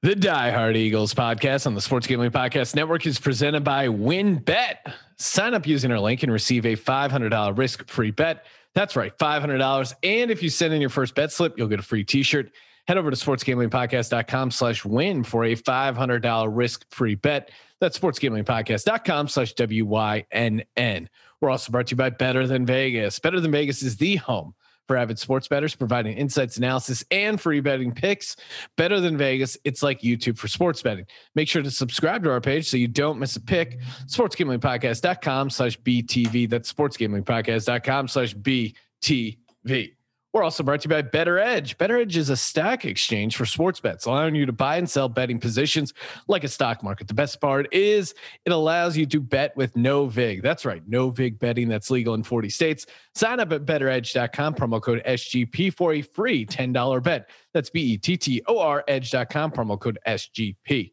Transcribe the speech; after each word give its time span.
The 0.00 0.14
Die 0.14 0.50
Hard 0.52 0.76
Eagles 0.76 1.12
podcast 1.12 1.66
on 1.66 1.74
the 1.74 1.80
Sports 1.80 2.06
Gambling 2.06 2.30
Podcast 2.30 2.76
Network 2.76 3.04
is 3.04 3.18
presented 3.18 3.64
by 3.64 3.88
WynnBET. 3.88 4.76
Sign 5.16 5.54
up 5.54 5.66
using 5.66 5.90
our 5.90 5.98
link 5.98 6.22
and 6.22 6.30
receive 6.30 6.64
a 6.66 6.76
$500 6.76 7.58
risk 7.58 7.88
free 7.88 8.12
bet. 8.12 8.46
That's 8.76 8.94
right, 8.94 9.12
$500. 9.18 9.94
And 10.04 10.30
if 10.30 10.40
you 10.40 10.50
send 10.50 10.72
in 10.72 10.80
your 10.80 10.88
first 10.88 11.16
bet 11.16 11.32
slip, 11.32 11.58
you'll 11.58 11.66
get 11.66 11.80
a 11.80 11.82
free 11.82 12.04
t 12.04 12.22
shirt. 12.22 12.52
Head 12.86 12.96
over 12.96 13.10
to 13.10 13.16
sportsgamblingpodcast.com 13.16 14.52
slash 14.52 14.84
win 14.84 15.24
for 15.24 15.46
a 15.46 15.56
$500 15.56 16.48
risk 16.48 16.86
free 16.90 17.16
bet. 17.16 17.50
That's 17.80 17.98
sportsgamblingpodcast.com 17.98 19.26
slash 19.26 19.54
W 19.54 19.84
Y 19.84 20.26
N 20.30 20.62
N. 20.76 21.08
We're 21.40 21.50
also 21.50 21.72
brought 21.72 21.88
to 21.88 21.94
you 21.94 21.96
by 21.96 22.10
Better 22.10 22.46
Than 22.46 22.64
Vegas. 22.66 23.18
Better 23.18 23.40
Than 23.40 23.50
Vegas 23.50 23.82
is 23.82 23.96
the 23.96 24.14
home 24.14 24.54
for 24.88 24.96
avid 24.96 25.18
sports 25.18 25.46
bettors, 25.46 25.76
providing 25.76 26.16
insights, 26.16 26.56
analysis, 26.56 27.04
and 27.10 27.40
free 27.40 27.60
betting 27.60 27.92
picks. 27.92 28.34
Better 28.76 28.98
than 28.98 29.16
Vegas, 29.16 29.56
it's 29.64 29.82
like 29.82 30.00
YouTube 30.00 30.38
for 30.38 30.48
sports 30.48 30.82
betting. 30.82 31.06
Make 31.36 31.48
sure 31.48 31.62
to 31.62 31.70
subscribe 31.70 32.24
to 32.24 32.30
our 32.30 32.40
page 32.40 32.68
so 32.68 32.76
you 32.76 32.88
don't 32.88 33.18
miss 33.18 33.36
a 33.36 33.40
pick. 33.40 33.78
SportsGamblingPodcast.com 34.06 35.50
slash 35.50 35.78
BTV. 35.80 36.50
That's 36.50 36.72
SportsGamblingPodcast.com 36.72 38.08
slash 38.08 38.34
BTV. 38.34 39.97
We're 40.34 40.42
also 40.42 40.62
brought 40.62 40.82
to 40.82 40.88
you 40.88 40.94
by 40.94 41.02
Bettor 41.02 41.38
Edge. 41.38 41.78
Bettor 41.78 41.96
Edge 41.98 42.18
is 42.18 42.28
a 42.28 42.36
stack 42.36 42.84
exchange 42.84 43.34
for 43.36 43.46
sports 43.46 43.80
bets, 43.80 44.04
allowing 44.04 44.34
you 44.34 44.44
to 44.44 44.52
buy 44.52 44.76
and 44.76 44.88
sell 44.88 45.08
betting 45.08 45.40
positions 45.40 45.94
like 46.26 46.44
a 46.44 46.48
stock 46.48 46.82
market. 46.82 47.08
The 47.08 47.14
best 47.14 47.40
part 47.40 47.66
is 47.72 48.14
it 48.44 48.52
allows 48.52 48.94
you 48.94 49.06
to 49.06 49.20
bet 49.20 49.56
with 49.56 49.74
no 49.74 50.06
VIG. 50.06 50.42
That's 50.42 50.66
right, 50.66 50.82
no 50.86 51.08
VIG 51.08 51.38
betting 51.38 51.68
that's 51.68 51.90
legal 51.90 52.12
in 52.12 52.22
40 52.22 52.50
states. 52.50 52.84
Sign 53.14 53.40
up 53.40 53.52
at 53.52 53.64
bettoredge.com, 53.64 54.54
promo 54.54 54.82
code 54.82 55.02
SGP 55.06 55.74
for 55.74 55.94
a 55.94 56.02
free 56.02 56.44
$10 56.44 57.02
bet. 57.02 57.30
That's 57.54 57.70
B 57.70 57.80
E 57.80 57.96
T 57.96 58.18
T 58.18 58.42
O 58.46 58.58
R 58.58 58.84
edge.com, 58.86 59.50
promo 59.50 59.80
code 59.80 59.98
SGP. 60.06 60.92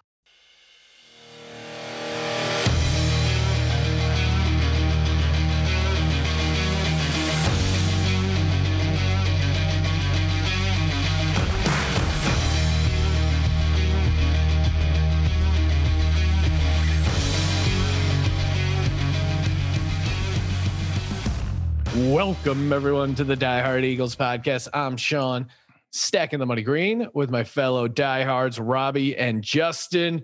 Welcome, 22.09 22.73
everyone, 22.73 23.13
to 23.15 23.23
the 23.23 23.35
Die 23.35 23.61
Hard 23.61 23.85
Eagles 23.85 24.15
podcast. 24.15 24.67
I'm 24.73 24.97
Sean, 24.97 25.47
stacking 25.91 26.39
the 26.39 26.47
money 26.47 26.63
green 26.63 27.07
with 27.13 27.29
my 27.29 27.43
fellow 27.43 27.87
diehards, 27.87 28.59
Robbie 28.59 29.15
and 29.15 29.43
Justin. 29.43 30.23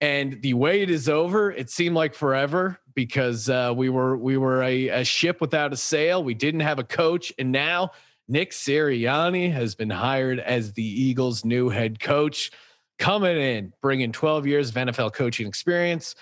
And 0.00 0.42
the 0.42 0.54
wait 0.54 0.90
is 0.90 1.08
over. 1.08 1.52
It 1.52 1.70
seemed 1.70 1.94
like 1.94 2.14
forever 2.14 2.80
because 2.94 3.48
uh, 3.48 3.72
we 3.76 3.90
were 3.90 4.16
we 4.16 4.36
were 4.36 4.64
a, 4.64 4.88
a 4.88 5.04
ship 5.04 5.40
without 5.40 5.72
a 5.72 5.76
sail. 5.76 6.24
We 6.24 6.34
didn't 6.34 6.60
have 6.60 6.80
a 6.80 6.84
coach, 6.84 7.32
and 7.38 7.52
now 7.52 7.92
Nick 8.26 8.50
Sirianni 8.50 9.52
has 9.52 9.76
been 9.76 9.90
hired 9.90 10.40
as 10.40 10.72
the 10.72 10.82
Eagles' 10.82 11.44
new 11.44 11.68
head 11.68 12.00
coach, 12.00 12.50
coming 12.98 13.36
in, 13.36 13.72
bringing 13.80 14.10
12 14.10 14.48
years 14.48 14.70
of 14.70 14.74
NFL 14.74 15.14
coaching 15.14 15.46
experience 15.46 16.16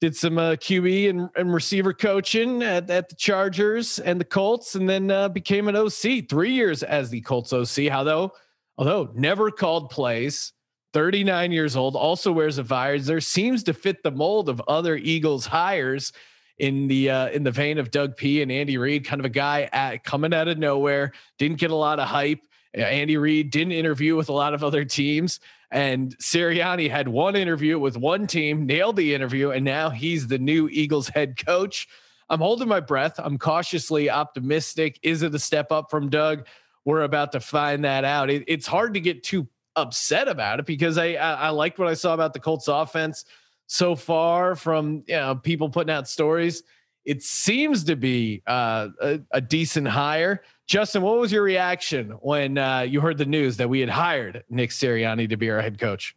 did 0.00 0.16
some 0.16 0.38
uh, 0.38 0.52
QB 0.52 1.10
and, 1.10 1.28
and, 1.34 1.52
receiver 1.52 1.92
coaching 1.92 2.62
at, 2.62 2.88
at, 2.88 3.08
the 3.08 3.16
Chargers 3.16 3.98
and 3.98 4.20
the 4.20 4.24
Colts, 4.24 4.74
and 4.74 4.88
then 4.88 5.10
uh, 5.10 5.28
became 5.28 5.68
an 5.68 5.76
OC. 5.76 6.28
Three 6.28 6.52
years 6.52 6.82
as 6.82 7.10
the 7.10 7.20
Colts 7.20 7.52
OC. 7.52 7.88
How 7.88 8.04
though, 8.04 8.32
although 8.76 9.10
never 9.14 9.50
called 9.50 9.90
plays, 9.90 10.52
39 10.92 11.52
years 11.52 11.76
old, 11.76 11.96
also 11.96 12.32
wears 12.32 12.58
a 12.58 12.62
visor, 12.62 13.20
seems 13.20 13.62
to 13.64 13.74
fit 13.74 14.02
the 14.02 14.10
mold 14.10 14.48
of 14.48 14.62
other 14.68 14.96
Eagles 14.96 15.46
hires 15.46 16.12
in 16.58 16.88
the 16.88 17.10
uh, 17.10 17.28
in 17.28 17.42
the 17.44 17.50
vein 17.50 17.78
of 17.78 17.90
Doug 17.90 18.16
P 18.16 18.42
and 18.42 18.50
Andy 18.50 18.78
Reid, 18.78 19.04
kind 19.04 19.20
of 19.20 19.26
a 19.26 19.30
guy 19.30 19.68
at, 19.72 20.04
coming 20.04 20.34
out 20.34 20.48
of 20.48 20.58
nowhere, 20.58 21.12
didn't 21.38 21.58
get 21.58 21.70
a 21.70 21.76
lot 21.76 21.98
of 21.98 22.08
hype. 22.08 22.40
Andy 22.74 23.16
Reid 23.16 23.50
didn't 23.50 23.72
interview 23.72 24.14
with 24.14 24.28
a 24.28 24.32
lot 24.32 24.54
of 24.54 24.62
other 24.62 24.84
teams. 24.84 25.40
And 25.70 26.16
Sirianni 26.18 26.90
had 26.90 27.08
one 27.08 27.36
interview 27.36 27.78
with 27.78 27.96
one 27.96 28.26
team, 28.26 28.64
nailed 28.64 28.96
the 28.96 29.14
interview, 29.14 29.50
and 29.50 29.64
now 29.64 29.90
he's 29.90 30.26
the 30.26 30.38
new 30.38 30.68
Eagles 30.68 31.08
head 31.08 31.44
coach. 31.44 31.86
I'm 32.30 32.40
holding 32.40 32.68
my 32.68 32.80
breath. 32.80 33.14
I'm 33.18 33.38
cautiously 33.38 34.10
optimistic. 34.10 34.98
Is 35.02 35.22
it 35.22 35.34
a 35.34 35.38
step 35.38 35.70
up 35.72 35.90
from 35.90 36.08
Doug? 36.08 36.46
We're 36.84 37.02
about 37.02 37.32
to 37.32 37.40
find 37.40 37.84
that 37.84 38.04
out. 38.04 38.30
It, 38.30 38.44
it's 38.46 38.66
hard 38.66 38.94
to 38.94 39.00
get 39.00 39.22
too 39.22 39.46
upset 39.76 40.28
about 40.28 40.58
it 40.58 40.66
because 40.66 40.98
I, 40.98 41.14
I, 41.14 41.32
I 41.32 41.48
liked 41.50 41.78
what 41.78 41.88
I 41.88 41.94
saw 41.94 42.14
about 42.14 42.32
the 42.32 42.40
Colts 42.40 42.68
offense 42.68 43.24
so 43.66 43.94
far 43.94 44.56
from 44.56 45.04
you 45.06 45.16
know, 45.16 45.34
people 45.34 45.68
putting 45.68 45.92
out 45.92 46.08
stories. 46.08 46.62
It 47.04 47.22
seems 47.22 47.84
to 47.84 47.96
be 47.96 48.42
uh, 48.46 48.88
a, 49.00 49.20
a 49.30 49.40
decent 49.40 49.88
hire. 49.88 50.42
Justin, 50.68 51.00
what 51.00 51.18
was 51.18 51.32
your 51.32 51.42
reaction 51.42 52.10
when 52.20 52.58
uh, 52.58 52.80
you 52.80 53.00
heard 53.00 53.16
the 53.16 53.24
news 53.24 53.56
that 53.56 53.70
we 53.70 53.80
had 53.80 53.88
hired 53.88 54.44
Nick 54.50 54.68
Sirianni 54.68 55.26
to 55.30 55.38
be 55.38 55.50
our 55.50 55.62
head 55.62 55.78
coach? 55.78 56.14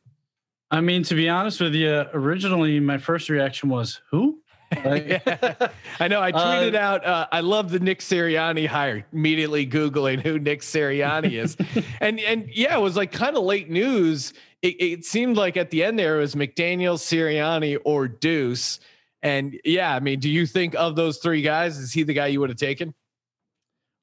I 0.69 0.81
mean, 0.81 1.03
to 1.03 1.15
be 1.15 1.29
honest 1.29 1.61
with 1.61 1.73
you, 1.73 2.05
originally 2.13 2.81
my 2.81 2.97
first 2.97 3.29
reaction 3.29 3.69
was, 3.69 4.01
"Who?" 4.11 4.41
Like, 4.83 5.23
I 6.01 6.09
know. 6.09 6.21
I 6.21 6.31
tweeted 6.33 6.75
uh, 6.75 6.79
out, 6.79 7.05
uh, 7.05 7.27
"I 7.31 7.39
love 7.39 7.71
the 7.71 7.79
Nick 7.79 7.99
Sirianni 7.99 8.67
hire." 8.67 9.05
Immediately 9.13 9.67
googling 9.67 10.21
who 10.21 10.37
Nick 10.37 10.61
Sirianni 10.61 11.41
is, 11.41 11.55
and 12.01 12.19
and 12.19 12.49
yeah, 12.51 12.77
it 12.77 12.81
was 12.81 12.97
like 12.97 13.13
kind 13.13 13.37
of 13.37 13.43
late 13.43 13.69
news. 13.69 14.33
It, 14.61 14.75
it, 14.81 15.05
seemed 15.05 15.37
like 15.37 15.55
at 15.55 15.71
the 15.71 15.83
end 15.83 15.97
there 15.97 16.17
it 16.17 16.21
was 16.21 16.35
McDaniel, 16.35 16.97
Sirianni, 16.97 17.77
or 17.85 18.09
Deuce. 18.09 18.79
And 19.23 19.59
yeah, 19.63 19.95
I 19.95 20.01
mean, 20.01 20.19
do 20.19 20.29
you 20.29 20.45
think 20.45 20.75
of 20.75 20.95
those 20.95 21.19
three 21.19 21.41
guys? 21.41 21.77
Is 21.77 21.93
he 21.93 22.03
the 22.03 22.13
guy 22.13 22.27
you 22.27 22.41
would 22.41 22.49
have 22.49 22.59
taken? 22.59 22.93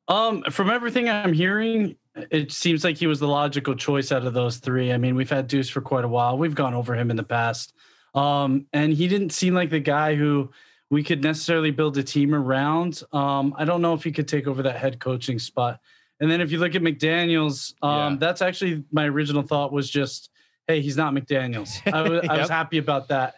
Um, 0.09 0.43
from 0.51 0.71
everything 0.71 1.09
I'm 1.09 1.33
hearing, 1.33 1.97
it 2.31 2.51
seems 2.51 2.83
like 2.83 2.97
he 2.97 3.07
was 3.07 3.21
the 3.21 3.29
logical 3.29 3.75
choice 3.75 4.11
out 4.11 4.27
of 4.27 4.35
those 4.35 4.57
three. 4.57 4.93
I 4.93 4.97
mean, 4.97 5.15
we've 5.15 5.31
had 5.31 5.47
Deuce 5.47 5.69
for 5.69 5.81
quite 5.81 6.05
a 6.05 6.09
while. 6.09 6.39
We've 6.39 6.55
gone 6.55 6.75
over 6.75 6.95
him 6.95 7.11
in 7.11 7.17
the 7.17 7.23
past. 7.23 7.75
Um, 8.15 8.67
and 8.73 8.93
he 8.93 9.07
didn't 9.07 9.31
seem 9.31 9.55
like 9.55 9.71
the 9.71 9.81
guy 9.81 10.15
who 10.15 10.51
we 10.91 11.03
could 11.03 11.23
necessarily 11.23 11.71
build 11.71 11.99
a 11.99 12.03
team 12.03 12.35
around. 12.35 13.03
Um, 13.13 13.55
I 13.59 13.65
don't 13.65 13.83
know 13.83 13.93
if 13.93 14.03
he 14.03 14.11
could 14.11 14.27
take 14.27 14.47
over 14.47 14.63
that 14.63 14.77
head 14.77 14.99
coaching 14.99 15.39
spot. 15.39 15.81
And 16.21 16.31
then 16.31 16.41
if 16.41 16.51
you 16.51 16.59
look 16.59 16.75
at 16.75 16.83
McDaniels, 16.83 17.75
um, 17.83 18.15
yeah. 18.15 18.19
that's 18.19 18.43
actually 18.43 18.85
my 18.91 19.05
original 19.05 19.43
thought 19.43 19.73
was 19.73 19.89
just, 19.89 20.31
hey, 20.67 20.81
he's 20.81 20.97
not 20.97 21.13
McDaniels. 21.13 21.81
I, 21.93 22.03
was, 22.09 22.23
yep. 22.23 22.31
I 22.31 22.39
was 22.39 22.49
happy 22.49 22.79
about 22.79 23.09
that. 23.09 23.35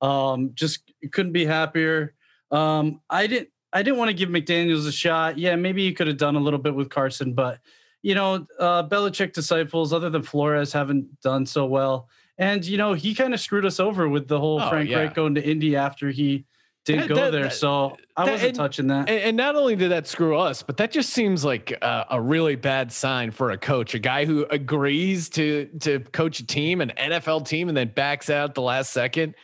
Um, 0.00 0.52
just 0.54 0.92
couldn't 1.10 1.32
be 1.32 1.44
happier. 1.44 2.14
Um, 2.50 3.00
I 3.10 3.26
didn't 3.26 3.48
I 3.72 3.82
didn't 3.82 3.98
want 3.98 4.08
to 4.08 4.14
give 4.14 4.28
McDaniels 4.28 4.86
a 4.86 4.92
shot. 4.92 5.38
Yeah, 5.38 5.56
maybe 5.56 5.82
you 5.82 5.94
could 5.94 6.06
have 6.06 6.18
done 6.18 6.36
a 6.36 6.40
little 6.40 6.58
bit 6.58 6.74
with 6.74 6.90
Carson, 6.90 7.32
but 7.32 7.60
you 8.02 8.14
know, 8.14 8.46
uh, 8.58 8.86
Belichick 8.88 9.32
disciples, 9.32 9.92
other 9.92 10.10
than 10.10 10.22
Flores, 10.22 10.72
haven't 10.72 11.20
done 11.20 11.46
so 11.46 11.66
well. 11.66 12.08
And 12.38 12.64
you 12.64 12.76
know, 12.76 12.94
he 12.94 13.14
kind 13.14 13.32
of 13.34 13.40
screwed 13.40 13.64
us 13.64 13.78
over 13.78 14.08
with 14.08 14.28
the 14.28 14.38
whole 14.38 14.60
oh, 14.60 14.68
Frank 14.68 14.90
yeah. 14.90 14.98
Reich 14.98 15.14
going 15.14 15.34
to 15.36 15.42
Indy 15.42 15.76
after 15.76 16.10
he 16.10 16.44
did 16.84 17.00
that, 17.00 17.08
go 17.08 17.14
that, 17.14 17.32
there. 17.32 17.50
So 17.50 17.96
I 18.16 18.24
wasn't 18.24 18.48
and, 18.48 18.56
touching 18.56 18.86
that. 18.88 19.08
And 19.08 19.36
not 19.36 19.54
only 19.54 19.76
did 19.76 19.92
that 19.92 20.08
screw 20.08 20.36
us, 20.36 20.62
but 20.62 20.76
that 20.78 20.90
just 20.90 21.10
seems 21.10 21.44
like 21.44 21.70
a, 21.70 22.06
a, 22.10 22.20
really 22.20 22.56
bad 22.56 22.90
sign 22.90 23.30
for 23.30 23.52
a 23.52 23.58
coach, 23.58 23.94
a 23.94 24.00
guy 24.00 24.24
who 24.24 24.46
agrees 24.50 25.28
to 25.30 25.66
to 25.80 26.00
coach 26.00 26.40
a 26.40 26.46
team, 26.46 26.80
an 26.80 26.92
NFL 26.96 27.46
team, 27.46 27.68
and 27.68 27.76
then 27.76 27.92
backs 27.94 28.30
out 28.30 28.54
the 28.54 28.62
last 28.62 28.92
second. 28.92 29.34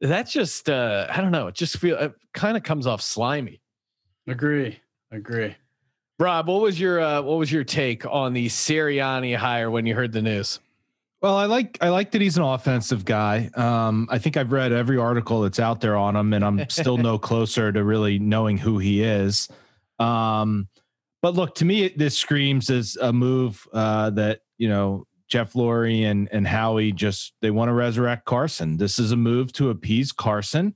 That's 0.00 0.32
just 0.32 0.70
uh, 0.70 1.06
I 1.10 1.20
don't 1.20 1.32
know. 1.32 1.48
It 1.48 1.54
just 1.54 1.76
feel 1.76 1.98
it 1.98 2.14
kind 2.32 2.56
of 2.56 2.62
comes 2.62 2.86
off 2.86 3.02
slimy. 3.02 3.60
Agree. 4.26 4.80
Agree. 5.10 5.54
Rob, 6.18 6.48
what 6.48 6.62
was 6.62 6.80
your 6.80 7.00
uh, 7.00 7.22
what 7.22 7.38
was 7.38 7.52
your 7.52 7.64
take 7.64 8.06
on 8.06 8.32
the 8.32 8.46
Sirianni 8.46 9.36
hire 9.36 9.70
when 9.70 9.84
you 9.84 9.94
heard 9.94 10.12
the 10.12 10.22
news? 10.22 10.60
Well, 11.20 11.36
I 11.36 11.46
like 11.46 11.78
I 11.80 11.90
like 11.90 12.10
that 12.12 12.20
he's 12.20 12.36
an 12.36 12.42
offensive 12.42 13.04
guy. 13.04 13.50
Um, 13.54 14.08
I 14.10 14.18
think 14.18 14.36
I've 14.36 14.52
read 14.52 14.72
every 14.72 14.96
article 14.96 15.42
that's 15.42 15.60
out 15.60 15.80
there 15.80 15.96
on 15.96 16.16
him, 16.16 16.32
and 16.32 16.44
I'm 16.44 16.66
still 16.70 16.96
no 16.96 17.18
closer 17.18 17.70
to 17.70 17.84
really 17.84 18.18
knowing 18.18 18.56
who 18.56 18.78
he 18.78 19.02
is. 19.02 19.48
Um, 19.98 20.68
but 21.22 21.34
look, 21.34 21.54
to 21.56 21.64
me, 21.64 21.88
this 21.88 22.16
screams 22.16 22.70
as 22.70 22.96
a 22.96 23.12
move 23.12 23.66
uh, 23.72 24.10
that 24.10 24.40
you 24.56 24.68
know 24.68 25.06
Jeff 25.28 25.52
Lurie 25.52 26.04
and 26.04 26.28
and 26.32 26.46
Howie 26.46 26.92
just 26.92 27.34
they 27.42 27.50
want 27.50 27.68
to 27.68 27.74
resurrect 27.74 28.24
Carson. 28.24 28.78
This 28.78 28.98
is 28.98 29.12
a 29.12 29.16
move 29.16 29.52
to 29.54 29.70
appease 29.70 30.12
Carson 30.12 30.74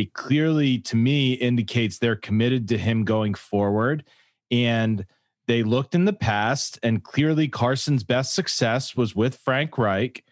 it 0.00 0.14
clearly 0.14 0.78
to 0.78 0.96
me 0.96 1.34
indicates 1.34 1.98
they're 1.98 2.16
committed 2.16 2.68
to 2.68 2.78
him 2.78 3.04
going 3.04 3.34
forward 3.34 4.04
and 4.50 5.04
they 5.46 5.62
looked 5.62 5.94
in 5.94 6.04
the 6.04 6.12
past 6.12 6.78
and 6.82 7.04
clearly 7.04 7.48
Carson's 7.48 8.02
best 8.02 8.34
success 8.34 8.96
was 8.96 9.14
with 9.14 9.36
Frank 9.36 9.76
Reich 9.76 10.24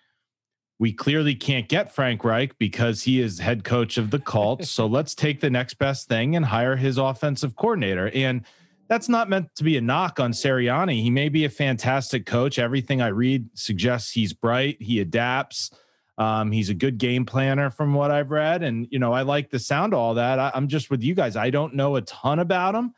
We 0.79 0.93
clearly 0.93 1.35
can't 1.35 1.69
get 1.69 1.95
Frank 1.95 2.25
Reich 2.25 2.57
because 2.59 3.03
he 3.03 3.21
is 3.21 3.41
head 3.41 3.65
coach 3.65 3.99
of 3.99 4.11
the 4.11 4.21
Colts. 4.21 4.71
so 4.71 4.87
let's 4.97 5.15
take 5.15 5.41
the 5.41 5.51
next 5.51 5.75
best 5.75 6.09
thing 6.09 6.35
and 6.35 6.47
hire 6.47 6.77
his 6.77 6.99
offensive 6.99 7.57
coordinator. 7.57 8.11
And 8.15 8.45
that's 8.89 9.09
not 9.09 9.29
meant 9.29 9.55
to 9.57 9.65
be 9.65 9.77
a 9.77 9.83
knock 9.83 10.19
on 10.19 10.33
Sirianni. 10.33 11.03
He 11.03 11.11
may 11.11 11.29
be 11.29 11.45
a 11.45 11.51
fantastic 11.51 12.25
coach. 12.25 12.59
Everything 12.59 13.03
I 13.03 13.09
read 13.09 13.51
suggests 13.55 14.13
he's 14.13 14.33
bright, 14.33 14.81
he 14.81 15.01
adapts. 15.01 15.71
Um, 16.19 16.51
he's 16.51 16.69
a 16.69 16.75
good 16.75 16.99
game 16.99 17.25
planner 17.25 17.71
from 17.71 17.95
what 17.95 18.11
I've 18.11 18.31
read. 18.31 18.65
And, 18.65 18.89
you 18.91 18.99
know, 18.99 19.13
I 19.13 19.23
like 19.23 19.51
the 19.51 19.59
sound 19.59 19.95
of 19.95 20.01
all 20.01 20.15
that. 20.15 20.39
I, 20.39 20.51
am 20.53 20.67
just 20.67 20.91
with 20.91 21.03
you 21.03 21.15
guys. 21.15 21.37
I 21.37 21.51
don't 21.51 21.75
know 21.75 21.97
a 21.97 22.03
ton 22.03 22.41
about 22.41 22.75
him. 22.75 22.93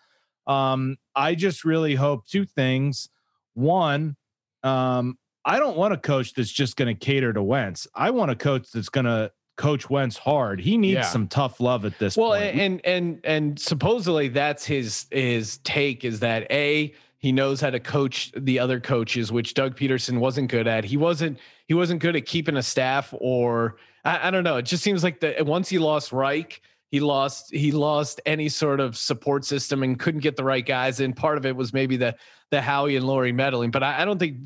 Um, 0.46 0.96
I 1.14 1.34
just 1.34 1.64
really 1.64 1.94
hope 1.94 2.26
two 2.26 2.46
things. 2.46 3.10
One, 3.52 4.16
um, 4.62 5.18
I 5.44 5.58
don't 5.58 5.76
want 5.76 5.92
a 5.92 5.98
coach 5.98 6.32
that's 6.32 6.50
just 6.50 6.76
going 6.76 6.94
to 6.94 6.98
cater 6.98 7.32
to 7.32 7.42
Wentz. 7.42 7.86
I 7.94 8.10
want 8.10 8.30
a 8.30 8.36
coach 8.36 8.70
that's 8.72 8.88
going 8.88 9.06
to 9.06 9.30
coach 9.56 9.90
Wentz 9.90 10.16
hard. 10.16 10.58
He 10.58 10.78
needs 10.78 10.94
yeah. 10.94 11.02
some 11.02 11.28
tough 11.28 11.60
love 11.60 11.84
at 11.84 11.98
this 11.98 12.16
point. 12.16 12.30
well, 12.30 12.34
and 12.34 12.80
and 12.84 13.20
and 13.24 13.60
supposedly 13.60 14.28
that's 14.28 14.64
his 14.64 15.06
his 15.10 15.58
take 15.58 16.04
is 16.04 16.20
that 16.20 16.50
a 16.50 16.94
he 17.20 17.32
knows 17.32 17.60
how 17.60 17.68
to 17.68 17.78
coach 17.78 18.32
the 18.34 18.58
other 18.58 18.80
coaches, 18.80 19.30
which 19.30 19.52
Doug 19.52 19.76
Pederson 19.76 20.18
wasn't 20.18 20.50
good 20.50 20.66
at. 20.66 20.84
He 20.84 20.96
wasn't 20.96 21.38
he 21.68 21.74
wasn't 21.74 22.00
good 22.00 22.16
at 22.16 22.24
keeping 22.24 22.56
a 22.56 22.62
staff, 22.62 23.14
or 23.18 23.76
I, 24.04 24.28
I 24.28 24.30
don't 24.30 24.42
know. 24.42 24.56
It 24.56 24.64
just 24.64 24.82
seems 24.82 25.04
like 25.04 25.20
that 25.20 25.44
once 25.44 25.68
he 25.68 25.78
lost 25.78 26.12
Reich, 26.12 26.62
he 26.90 26.98
lost 26.98 27.52
he 27.52 27.72
lost 27.72 28.22
any 28.24 28.48
sort 28.48 28.80
of 28.80 28.96
support 28.96 29.44
system 29.44 29.82
and 29.82 29.98
couldn't 29.98 30.20
get 30.20 30.36
the 30.36 30.44
right 30.44 30.64
guys. 30.64 30.98
And 30.98 31.14
part 31.14 31.36
of 31.36 31.44
it 31.44 31.54
was 31.54 31.74
maybe 31.74 31.98
the 31.98 32.16
the 32.50 32.62
Howie 32.62 32.96
and 32.96 33.04
Lurie 33.04 33.34
meddling. 33.34 33.70
But 33.70 33.82
I, 33.82 34.00
I 34.00 34.04
don't 34.06 34.18
think 34.18 34.38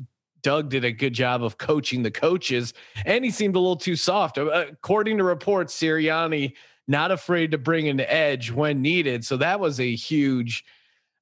Doug 0.43 0.69
did 0.69 0.83
a 0.83 0.91
good 0.91 1.13
job 1.13 1.43
of 1.43 1.57
coaching 1.57 2.03
the 2.03 2.11
coaches, 2.11 2.73
and 3.05 3.23
he 3.23 3.31
seemed 3.31 3.55
a 3.55 3.59
little 3.59 3.77
too 3.77 3.95
soft. 3.95 4.37
Uh, 4.37 4.65
according 4.69 5.17
to 5.19 5.23
reports, 5.23 5.73
Sirianni 5.79 6.53
not 6.89 7.09
afraid 7.09 7.51
to 7.51 7.57
bring 7.57 7.87
an 7.87 8.01
edge 8.01 8.51
when 8.51 8.81
needed. 8.81 9.25
So 9.25 9.37
that 9.37 9.61
was 9.61 9.79
a 9.79 9.95
huge 9.95 10.65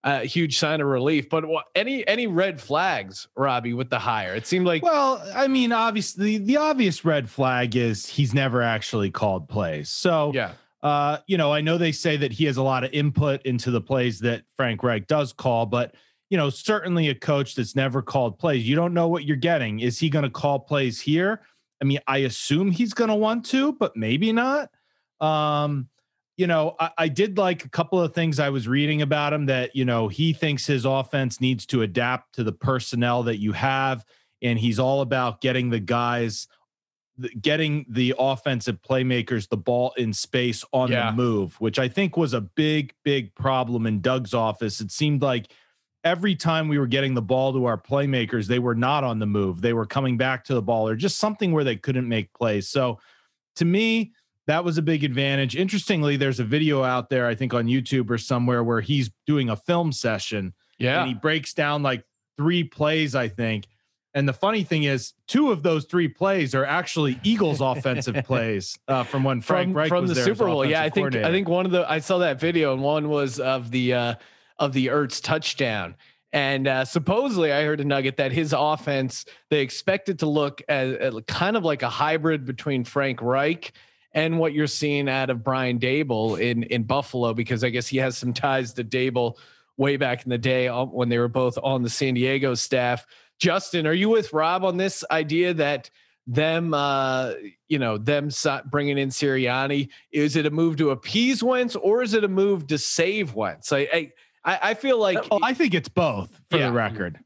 a 0.04 0.26
huge 0.26 0.58
sign 0.58 0.82
of 0.82 0.88
relief. 0.88 1.30
But 1.30 1.46
any 1.76 2.06
any 2.08 2.28
red 2.28 2.60
flags, 2.60 3.28
Robbie, 3.36 3.74
with 3.74 3.90
the 3.90 4.00
hire? 4.00 4.36
It 4.36 4.46
seemed 4.46 4.66
like 4.66 4.84
well, 4.84 5.24
I 5.36 5.48
mean, 5.48 5.72
obviously 5.72 6.38
the 6.38 6.58
obvious 6.58 7.06
red 7.06 7.30
flag 7.30 7.76
is 7.76 8.06
he's 8.06 8.34
never 8.34 8.62
actually 8.62 9.12
called 9.12 9.50
plays. 9.50 9.90
So 9.90 10.32
yeah. 10.34 10.54
Uh, 10.82 11.20
you 11.28 11.38
know, 11.38 11.54
I 11.54 11.62
know 11.62 11.78
they 11.78 11.94
say 11.94 12.18
that 12.18 12.34
he 12.34 12.44
has 12.44 12.58
a 12.58 12.62
lot 12.62 12.84
of 12.84 12.92
input 12.92 13.42
into 13.44 13.72
the 13.72 13.80
plays 13.80 14.20
that 14.20 14.44
Frank 14.58 14.84
Reich 14.84 15.08
does 15.08 15.32
call, 15.32 15.66
but 15.66 15.96
you 16.30 16.36
know, 16.36 16.50
certainly 16.50 17.08
a 17.08 17.16
coach 17.16 17.56
that's 17.56 17.74
never 17.74 18.02
called 18.02 18.38
plays, 18.38 18.68
you 18.68 18.76
don't 18.76 18.94
know 18.94 19.08
what 19.08 19.24
you're 19.24 19.38
getting. 19.38 19.80
Is 19.80 19.98
he 19.98 20.10
going 20.10 20.24
to 20.24 20.30
call 20.30 20.60
plays 20.60 21.00
here? 21.00 21.42
I 21.82 21.86
mean, 21.86 22.00
I 22.06 22.18
assume 22.20 22.70
he's 22.70 22.94
going 22.94 23.10
to 23.10 23.16
want 23.16 23.46
to, 23.48 23.74
but 23.74 23.96
maybe 23.96 24.34
not. 24.34 24.70
Um, 25.22 25.88
you 26.38 26.48
know, 26.48 26.76
I, 26.80 26.90
I, 26.98 27.08
did 27.10 27.38
like 27.38 27.64
a 27.64 27.70
couple 27.70 28.02
of 28.02 28.14
things 28.14 28.40
I 28.40 28.50
was 28.50 28.68
reading 28.68 29.02
about 29.02 29.34
him 29.34 29.46
that, 29.48 29.76
you 29.76 29.86
know, 29.86 30.08
he 30.08 30.34
thinks 30.34 30.66
his 30.66 30.86
offense 30.86 31.40
needs 31.40 31.66
to 31.68 31.84
adapt 31.84 32.36
to 32.36 32.44
the 32.44 32.52
personnel 32.52 33.24
that 33.24 33.38
you 33.38 33.52
have. 33.52 34.04
And 34.42 34.58
he's 34.58 34.80
all 34.80 35.02
about 35.02 35.42
getting 35.42 35.70
the 35.70 35.80
guys, 35.80 36.48
getting 37.40 37.86
the 37.88 38.16
offensive 38.18 38.82
playmakers 38.82 39.48
the 39.48 39.58
ball 39.58 39.94
in 39.96 40.12
space 40.12 40.66
on 40.74 40.92
yeah. 40.92 41.12
the 41.12 41.16
move, 41.16 41.60
which 41.62 41.78
I 41.78 41.88
think 41.88 42.18
was 42.18 42.34
a 42.34 42.42
big, 42.42 42.94
big 43.04 43.34
problem 43.36 43.86
in 43.86 44.02
Doug's 44.02 44.34
office. 44.34 44.82
It 44.82 44.92
seemed 44.92 45.22
like 45.22 45.52
every 46.04 46.36
time 46.36 46.68
we 46.68 46.80
were 46.80 46.88
getting 46.88 47.14
the 47.14 47.22
ball 47.22 47.54
to 47.54 47.66
our 47.66 47.78
playmakers, 47.78 48.48
they 48.48 48.60
were 48.60 48.76
not 48.76 49.04
on 49.04 49.20
the 49.20 49.28
move. 49.28 49.62
They 49.62 49.74
were 49.74 49.86
coming 49.86 50.18
back 50.18 50.44
to 50.46 50.56
the 50.56 50.62
ball 50.62 50.88
or 50.88 50.96
just 50.96 51.18
something 51.18 51.52
where 51.52 51.64
they 51.64 51.76
couldn't 51.76 52.08
make 52.08 52.34
plays. 52.34 52.68
So 52.68 53.00
to 53.58 53.66
me, 53.66 54.14
that 54.48 54.64
was 54.64 54.78
a 54.78 54.82
big 54.82 55.04
advantage. 55.04 55.56
Interestingly, 55.56 56.18
there's 56.18 56.40
a 56.40 56.44
video 56.44 56.84
out 56.84 57.10
there, 57.10 57.28
I 57.28 57.36
think 57.36 57.54
on 57.54 57.66
YouTube 57.66 58.10
or 58.10 58.18
somewhere, 58.18 58.64
where 58.64 58.82
he's 58.82 59.10
doing 59.26 59.50
a 59.50 59.56
film 59.56 59.92
session. 59.92 60.54
Yeah. 60.78 61.02
And 61.02 61.08
he 61.08 61.14
breaks 61.14 61.54
down 61.54 61.84
like 61.84 62.04
three 62.38 62.64
plays, 62.64 63.16
I 63.16 63.30
think. 63.30 63.68
And 64.16 64.28
the 64.28 64.34
funny 64.34 64.64
thing 64.64 64.84
is, 64.84 65.14
two 65.28 65.52
of 65.52 65.64
those 65.64 65.86
three 65.86 66.08
plays 66.08 66.54
are 66.54 66.66
actually 66.66 67.20
Eagles' 67.24 67.62
offensive 67.62 68.16
plays 68.26 68.78
uh, 68.88 69.04
from 69.04 69.24
when 69.24 69.42
Frank 69.42 69.70
from, 69.70 69.78
Reich 69.78 69.90
from 69.90 70.08
the 70.08 70.16
Super 70.16 70.46
Bowl. 70.46 70.66
Yeah, 70.66 70.84
I 70.84 70.90
think 70.90 71.16
I 71.16 71.32
think 71.32 71.50
one 71.50 71.66
of 71.66 71.72
the 71.72 71.90
I 71.90 72.00
saw 72.00 72.20
that 72.20 72.40
video, 72.40 72.74
and 72.74 72.84
one 72.84 73.10
was 73.10 73.40
of 73.40 73.72
the 73.72 73.94
uh, 73.94 74.16
of 74.60 74.74
the 74.74 74.88
Ertz 74.88 75.22
touchdown. 75.22 75.96
And 76.32 76.68
uh, 76.68 76.86
supposedly, 76.86 77.52
I 77.52 77.64
heard 77.64 77.80
a 77.80 77.86
nugget 77.86 78.18
that 78.18 78.32
his 78.32 78.54
offense 78.56 79.26
they 79.50 79.62
expected 79.62 80.20
to 80.20 80.28
look 80.28 80.62
as, 80.68 80.96
as 80.96 81.16
kind 81.28 81.58
of 81.58 81.64
like 81.64 81.82
a 81.82 81.90
hybrid 81.90 82.46
between 82.46 82.84
Frank 82.84 83.20
Reich 83.22 83.74
and 84.14 84.40
what 84.40 84.54
you're 84.54 84.68
seeing 84.68 85.10
out 85.10 85.30
of 85.30 85.44
Brian 85.44 85.80
Daboll 85.80 86.40
in 86.40 86.64
in 86.64 86.84
Buffalo 86.84 87.34
because 87.34 87.64
I 87.64 87.70
guess 87.70 87.88
he 87.88 87.98
has 87.98 88.18
some 88.18 88.34
ties 88.34 88.74
to 88.74 88.84
Daboll 88.84 89.38
way 89.78 89.98
back 89.98 90.24
in 90.24 90.30
the 90.30 90.38
day 90.38 90.68
uh, 90.68 90.86
when 90.86 91.10
they 91.10 91.18
were 91.18 91.28
both 91.28 91.58
on 91.64 91.82
the 91.82 91.90
San 91.90 92.14
Diego 92.14 92.54
staff. 92.54 93.06
Justin, 93.40 93.88
are 93.88 93.94
you 93.94 94.10
with 94.10 94.32
Rob 94.34 94.64
on 94.64 94.78
this 94.78 95.04
idea 95.10 95.54
that 95.56 95.90
them, 96.28 96.74
uh, 96.74 97.34
you 97.68 97.80
know, 97.80 97.98
them 97.98 98.30
bringing 98.66 98.98
in 98.98 99.10
Sirianni 99.10 99.90
is 100.12 100.36
it 100.36 100.46
a 100.46 100.52
move 100.52 100.78
to 100.78 100.92
appease 100.92 101.44
Wentz 101.44 101.76
or 101.76 102.02
is 102.02 102.14
it 102.14 102.24
a 102.24 102.30
move 102.30 102.68
to 102.68 102.78
save 102.78 103.34
Wentz? 103.34 103.74
I 103.74 104.14
I, 104.46 104.60
I 104.62 104.74
feel 104.74 104.98
like 104.98 105.20
oh, 105.32 105.40
I 105.42 105.54
think 105.54 105.74
it's 105.74 105.90
both 105.90 106.30
for 106.50 106.58
yeah. 106.58 106.68
the 106.68 106.74
record. 106.74 107.20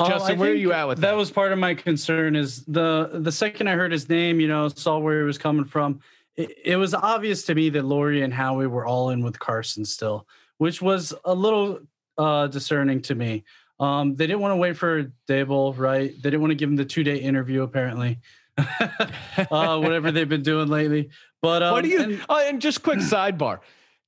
Uh, 0.00 0.08
Justin, 0.08 0.38
where 0.38 0.50
are 0.50 0.54
you 0.54 0.72
at 0.72 0.88
with 0.88 0.98
that? 0.98 1.08
That 1.08 1.16
was 1.16 1.30
part 1.30 1.52
of 1.52 1.58
my 1.58 1.74
concern. 1.74 2.36
Is 2.36 2.64
the 2.64 3.10
the 3.12 3.32
second 3.32 3.68
I 3.68 3.74
heard 3.74 3.92
his 3.92 4.08
name, 4.08 4.40
you 4.40 4.48
know, 4.48 4.68
saw 4.68 4.98
where 4.98 5.20
he 5.20 5.24
was 5.24 5.38
coming 5.38 5.64
from. 5.64 6.00
It, 6.36 6.56
it 6.64 6.76
was 6.76 6.94
obvious 6.94 7.44
to 7.44 7.54
me 7.54 7.70
that 7.70 7.84
Lurie 7.84 8.24
and 8.24 8.32
Howie 8.32 8.66
were 8.66 8.86
all 8.86 9.10
in 9.10 9.22
with 9.22 9.38
Carson 9.38 9.84
still, 9.84 10.26
which 10.58 10.80
was 10.80 11.12
a 11.24 11.34
little 11.34 11.80
uh, 12.16 12.46
discerning 12.46 13.02
to 13.02 13.14
me. 13.14 13.44
Um, 13.78 14.14
they 14.14 14.26
didn't 14.26 14.40
want 14.40 14.52
to 14.52 14.56
wait 14.56 14.76
for 14.76 15.10
Daboll, 15.26 15.76
right? 15.76 16.12
They 16.14 16.30
didn't 16.30 16.40
want 16.40 16.50
to 16.50 16.54
give 16.56 16.68
him 16.68 16.76
the 16.76 16.84
two 16.84 17.02
day 17.02 17.16
interview, 17.16 17.62
apparently. 17.62 18.18
uh, 18.58 19.80
whatever 19.80 20.12
they've 20.12 20.28
been 20.28 20.42
doing 20.42 20.68
lately. 20.68 21.10
But 21.40 21.62
um, 21.62 21.72
what 21.72 21.84
do 21.84 21.90
you? 21.90 22.02
And, 22.02 22.20
uh, 22.28 22.42
and 22.44 22.60
just 22.60 22.82
quick 22.82 22.98
sidebar. 22.98 23.60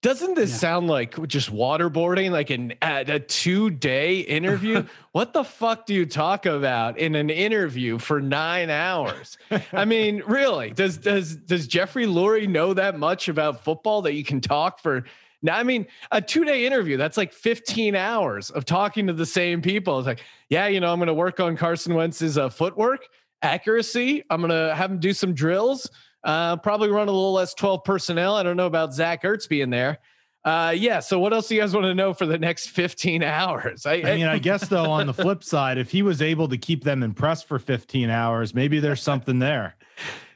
Doesn't 0.03 0.35
this 0.35 0.51
yeah. 0.51 0.57
sound 0.57 0.89
like 0.89 1.29
just 1.29 1.53
waterboarding, 1.53 2.33
like 2.33 2.51
an 2.51 2.75
a 2.83 3.21
two 3.21 3.71
day 3.71 4.19
interview? 4.19 4.85
what 5.13 5.33
the 5.33 5.45
fuck 5.45 5.87
do 5.87 5.95
you 5.95 6.07
talk 6.07 6.45
about 6.45 6.99
in 6.99 7.15
an 7.15 7.31
interview 7.31 7.99
for 7.99 8.21
nine 8.21 8.69
hours? 8.69 9.39
I 9.73 9.85
mean, 9.85 10.25
really? 10.27 10.71
Does 10.71 10.99
does 10.99 11.37
does 11.37 11.69
Jeffrey 11.69 12.07
Lurie 12.07 12.49
know 12.49 12.75
that 12.75 12.99
much 12.99 13.29
about 13.29 13.63
football 13.63 14.03
that 14.03 14.15
you 14.15 14.25
can 14.25 14.41
talk 14.41 14.81
for? 14.81 15.05
Now, 15.41 15.57
I 15.57 15.63
mean, 15.63 15.87
a 16.11 16.21
two 16.21 16.45
day 16.45 16.67
interview 16.67 16.97
that's 16.97 17.17
like 17.17 17.33
fifteen 17.33 17.95
hours 17.95 18.51
of 18.51 18.65
talking 18.65 19.07
to 19.07 19.13
the 19.13 19.27
same 19.27 19.63
people. 19.63 20.01
It's 20.01 20.07
like, 20.07 20.25
yeah, 20.49 20.67
you 20.67 20.81
know, 20.81 20.93
I'm 20.93 20.99
going 20.99 21.07
to 21.07 21.15
work 21.15 21.39
on 21.39 21.57
Carson 21.57 21.95
Wentz's 21.95 22.37
uh, 22.37 22.49
footwork 22.49 23.07
accuracy. 23.43 24.25
I'm 24.31 24.41
going 24.41 24.51
to 24.51 24.75
have 24.75 24.91
him 24.91 24.99
do 24.99 25.13
some 25.13 25.33
drills. 25.33 25.89
Uh, 26.25 26.57
probably 26.57 26.89
run 26.89 27.09
a 27.09 27.11
little 27.11 27.33
less 27.33 27.55
12 27.55 27.85
personnel. 27.85 28.37
I 28.37 28.43
don't 28.43 28.57
know 28.57 28.67
about 28.67 28.95
Zach 28.95 29.23
Ertz 29.23 29.49
being 29.49 29.71
there. 29.71 29.99
Uh, 30.45 30.75
yeah. 30.77 31.01
So 31.01 31.19
what 31.19 31.33
else 31.33 31.49
do 31.49 31.55
you 31.55 31.61
guys 31.61 31.73
want 31.73 31.85
to 31.85 31.95
know 31.95 32.13
for 32.15 32.27
the 32.27 32.39
next 32.39 32.69
15 32.69 33.23
hours? 33.23 33.87
I, 33.87 33.95
I 33.95 34.17
mean, 34.17 34.27
I 34.27 34.39
guess 34.39 34.69
though, 34.69 34.91
on 34.91 35.07
the 35.07 35.15
flip 35.25 35.45
side, 35.45 35.79
if 35.79 35.91
he 35.91 36.03
was 36.03 36.23
able 36.23 36.49
to 36.49 36.59
keep 36.59 36.85
them 36.85 37.03
impressed 37.03 37.47
for 37.47 37.59
15 37.59 38.11
hours, 38.11 38.55
maybe 38.55 38.81
there's 38.81 39.03
something 39.11 39.39
there. 39.39 39.77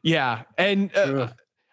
Yeah. 0.02 0.42
And, 0.58 0.94
uh, 0.96 1.28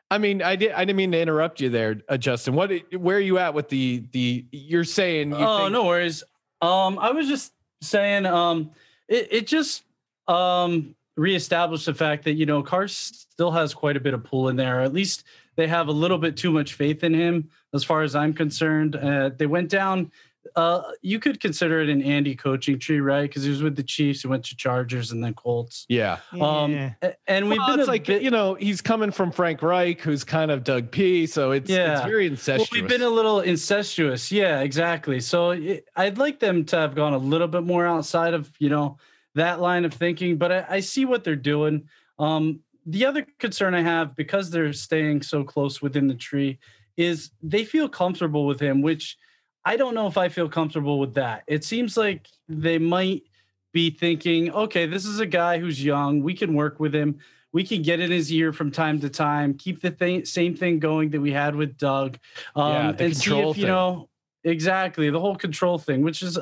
I 0.09 0.19
mean, 0.19 0.43
I 0.43 0.55
did. 0.55 0.73
I 0.73 0.85
didn't 0.85 0.97
mean 0.97 1.11
to 1.13 1.19
interrupt 1.19 1.59
you 1.59 1.69
there, 1.69 1.99
uh, 2.07 2.17
Justin. 2.17 2.53
What? 2.53 2.71
Where 2.95 3.17
are 3.17 3.21
you 3.21 3.39
at 3.39 3.55
with 3.55 3.69
the 3.69 4.03
the? 4.11 4.45
You're 4.51 4.83
saying? 4.83 5.31
You 5.31 5.37
oh, 5.37 5.57
think- 5.61 5.71
no 5.71 5.85
worries. 5.85 6.23
Um, 6.61 6.99
I 6.99 7.09
was 7.09 7.27
just 7.27 7.51
saying. 7.81 8.27
Um, 8.27 8.69
it 9.07 9.29
it 9.31 9.47
just 9.47 9.83
um 10.27 10.93
reestablish 11.15 11.85
the 11.85 11.93
fact 11.93 12.23
that 12.23 12.33
you 12.33 12.45
know 12.45 12.63
Cars 12.63 13.27
still 13.31 13.51
has 13.51 13.73
quite 13.73 13.97
a 13.97 13.99
bit 13.99 14.13
of 14.13 14.23
pull 14.23 14.49
in 14.49 14.55
there. 14.55 14.81
At 14.81 14.93
least 14.93 15.23
they 15.55 15.67
have 15.67 15.87
a 15.87 15.91
little 15.91 16.17
bit 16.17 16.37
too 16.37 16.51
much 16.51 16.73
faith 16.73 17.03
in 17.03 17.13
him, 17.13 17.49
as 17.73 17.83
far 17.83 18.01
as 18.01 18.15
I'm 18.15 18.33
concerned. 18.33 18.95
Uh, 18.95 19.29
they 19.35 19.45
went 19.45 19.69
down. 19.69 20.11
Uh, 20.57 20.81
you 21.01 21.19
could 21.19 21.39
consider 21.39 21.79
it 21.81 21.89
an 21.89 22.01
Andy 22.01 22.35
coaching 22.35 22.77
tree, 22.77 22.99
right? 22.99 23.21
Because 23.29 23.43
he 23.43 23.49
was 23.49 23.63
with 23.63 23.77
the 23.77 23.83
Chiefs, 23.83 24.23
he 24.23 24.27
went 24.27 24.43
to 24.45 24.57
Chargers 24.57 25.11
and 25.11 25.23
then 25.23 25.33
Colts. 25.33 25.85
Yeah. 25.87 26.17
Um, 26.39 26.73
yeah. 26.73 26.93
and 27.27 27.47
we've 27.47 27.57
well, 27.59 27.77
been 27.77 27.87
like 27.87 28.05
bit, 28.05 28.21
you 28.21 28.29
know 28.29 28.55
he's 28.55 28.81
coming 28.81 29.11
from 29.11 29.31
Frank 29.31 29.61
Reich, 29.61 30.01
who's 30.01 30.25
kind 30.25 30.51
of 30.51 30.65
Doug 30.65 30.91
P. 30.91 31.27
So 31.27 31.51
it's 31.51 31.69
yeah. 31.69 31.93
it's 31.93 32.05
very 32.05 32.27
incestuous. 32.27 32.71
Well, 32.71 32.81
we've 32.81 32.89
been 32.89 33.03
a 33.03 33.09
little 33.09 33.39
incestuous, 33.39 34.31
yeah, 34.31 34.59
exactly. 34.59 35.21
So 35.21 35.51
it, 35.51 35.87
I'd 35.95 36.17
like 36.17 36.39
them 36.39 36.65
to 36.65 36.75
have 36.75 36.93
gone 36.93 37.13
a 37.13 37.17
little 37.17 37.47
bit 37.47 37.63
more 37.63 37.85
outside 37.85 38.33
of 38.33 38.51
you 38.59 38.69
know 38.69 38.97
that 39.35 39.59
line 39.59 39.85
of 39.85 39.93
thinking, 39.93 40.37
but 40.37 40.51
I, 40.51 40.65
I 40.69 40.79
see 40.79 41.05
what 41.05 41.23
they're 41.23 41.35
doing. 41.35 41.87
Um, 42.19 42.59
the 42.85 43.05
other 43.05 43.25
concern 43.39 43.73
I 43.73 43.81
have 43.81 44.15
because 44.15 44.49
they're 44.49 44.73
staying 44.73 45.21
so 45.21 45.43
close 45.43 45.81
within 45.81 46.07
the 46.07 46.15
tree 46.15 46.59
is 46.97 47.31
they 47.41 47.63
feel 47.63 47.89
comfortable 47.89 48.45
with 48.45 48.59
him, 48.59 48.81
which 48.81 49.17
I 49.65 49.77
don't 49.77 49.95
know 49.95 50.07
if 50.07 50.17
I 50.17 50.29
feel 50.29 50.49
comfortable 50.49 50.99
with 50.99 51.13
that. 51.15 51.43
It 51.47 51.63
seems 51.63 51.95
like 51.97 52.27
they 52.49 52.77
might 52.77 53.23
be 53.71 53.89
thinking, 53.89 54.51
okay, 54.51 54.85
this 54.85 55.05
is 55.05 55.19
a 55.19 55.25
guy 55.25 55.57
who's 55.57 55.83
young. 55.83 56.21
We 56.21 56.33
can 56.33 56.53
work 56.53 56.79
with 56.79 56.93
him. 56.93 57.19
We 57.53 57.63
can 57.63 57.81
get 57.81 57.99
in 57.99 58.11
his 58.11 58.31
ear 58.31 58.51
from 58.51 58.71
time 58.71 58.99
to 59.01 59.09
time. 59.09 59.53
Keep 59.55 59.81
the 59.81 59.91
th- 59.91 60.27
same 60.27 60.55
thing 60.55 60.79
going 60.79 61.11
that 61.11 61.21
we 61.21 61.31
had 61.31 61.55
with 61.55 61.77
Doug, 61.77 62.17
um, 62.55 62.71
Yeah, 62.71 62.95
and 62.99 63.17
see 63.17 63.39
if 63.39 63.57
you 63.57 63.67
know 63.67 64.09
exactly 64.43 65.09
the 65.09 65.19
whole 65.19 65.35
control 65.35 65.77
thing, 65.77 66.01
which 66.01 66.21
is 66.21 66.37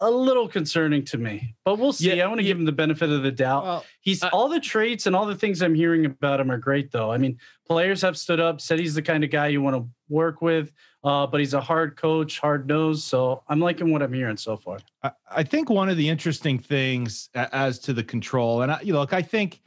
a 0.00 0.10
little 0.10 0.48
concerning 0.48 1.04
to 1.04 1.18
me. 1.18 1.54
But 1.64 1.78
we'll 1.78 1.92
see. 1.92 2.14
Yeah, 2.14 2.24
I 2.24 2.28
want 2.28 2.38
to 2.40 2.44
yeah. 2.44 2.50
give 2.50 2.58
him 2.58 2.64
the 2.64 2.72
benefit 2.72 3.10
of 3.10 3.22
the 3.22 3.30
doubt. 3.30 3.64
Well, 3.64 3.84
He's 4.00 4.22
I- 4.22 4.28
all 4.30 4.48
the 4.48 4.60
traits 4.60 5.06
and 5.06 5.14
all 5.14 5.26
the 5.26 5.34
things 5.34 5.62
I'm 5.62 5.74
hearing 5.74 6.06
about 6.06 6.40
him 6.40 6.50
are 6.50 6.58
great, 6.58 6.90
though. 6.90 7.10
I 7.10 7.18
mean, 7.18 7.38
players 7.66 8.00
have 8.02 8.16
stood 8.16 8.40
up, 8.40 8.60
said 8.60 8.78
he's 8.78 8.94
the 8.94 9.02
kind 9.02 9.24
of 9.24 9.30
guy 9.30 9.48
you 9.48 9.60
want 9.60 9.76
to 9.76 9.88
work 10.08 10.40
with, 10.40 10.72
uh, 11.04 11.26
but 11.26 11.40
he's 11.40 11.54
a 11.54 11.60
hard 11.60 11.96
coach, 11.96 12.38
hard 12.40 12.66
nosed. 12.66 13.04
So 13.04 13.42
I'm 13.48 13.60
liking 13.60 13.92
what 13.92 14.02
I'm 14.02 14.12
hearing 14.12 14.36
so 14.38 14.56
far. 14.56 14.78
I, 15.02 15.12
I 15.30 15.42
think 15.42 15.68
one 15.68 15.88
of 15.88 15.96
the 15.96 16.08
interesting 16.08 16.58
things 16.58 17.28
as 17.34 17.78
to 17.80 17.92
the 17.92 18.04
control, 18.04 18.62
and 18.62 18.72
I, 18.72 18.80
you 18.80 18.92
know, 18.92 19.00
look, 19.00 19.12
I 19.12 19.22
think 19.22 19.60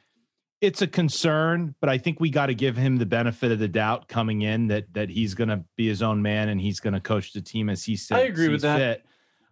it's 0.62 0.82
a 0.82 0.88
concern, 0.88 1.76
but 1.82 1.90
I 1.90 1.98
think 1.98 2.22
we 2.22 2.30
got 2.30 2.46
to 2.46 2.56
give 2.56 2.78
him 2.78 2.98
the 2.98 3.06
benefit 3.06 3.52
of 3.52 3.60
the 3.60 3.68
doubt 3.68 4.08
coming 4.08 4.44
in 4.44 4.68
that 4.68 4.92
that 4.94 5.10
he's 5.10 5.34
going 5.34 5.50
to 5.50 5.64
be 5.76 5.88
his 5.88 6.02
own 6.02 6.22
man 6.22 6.50
and 6.50 6.60
he's 6.60 6.80
going 6.80 6.94
to 6.94 7.02
coach 7.02 7.34
the 7.34 7.42
team 7.42 7.70
as 7.70 7.84
he 7.84 7.98
says. 7.98 8.18
I 8.18 8.22
agree 8.22 8.48
with 8.48 8.62
that. 8.62 8.78
Fit. 8.78 9.06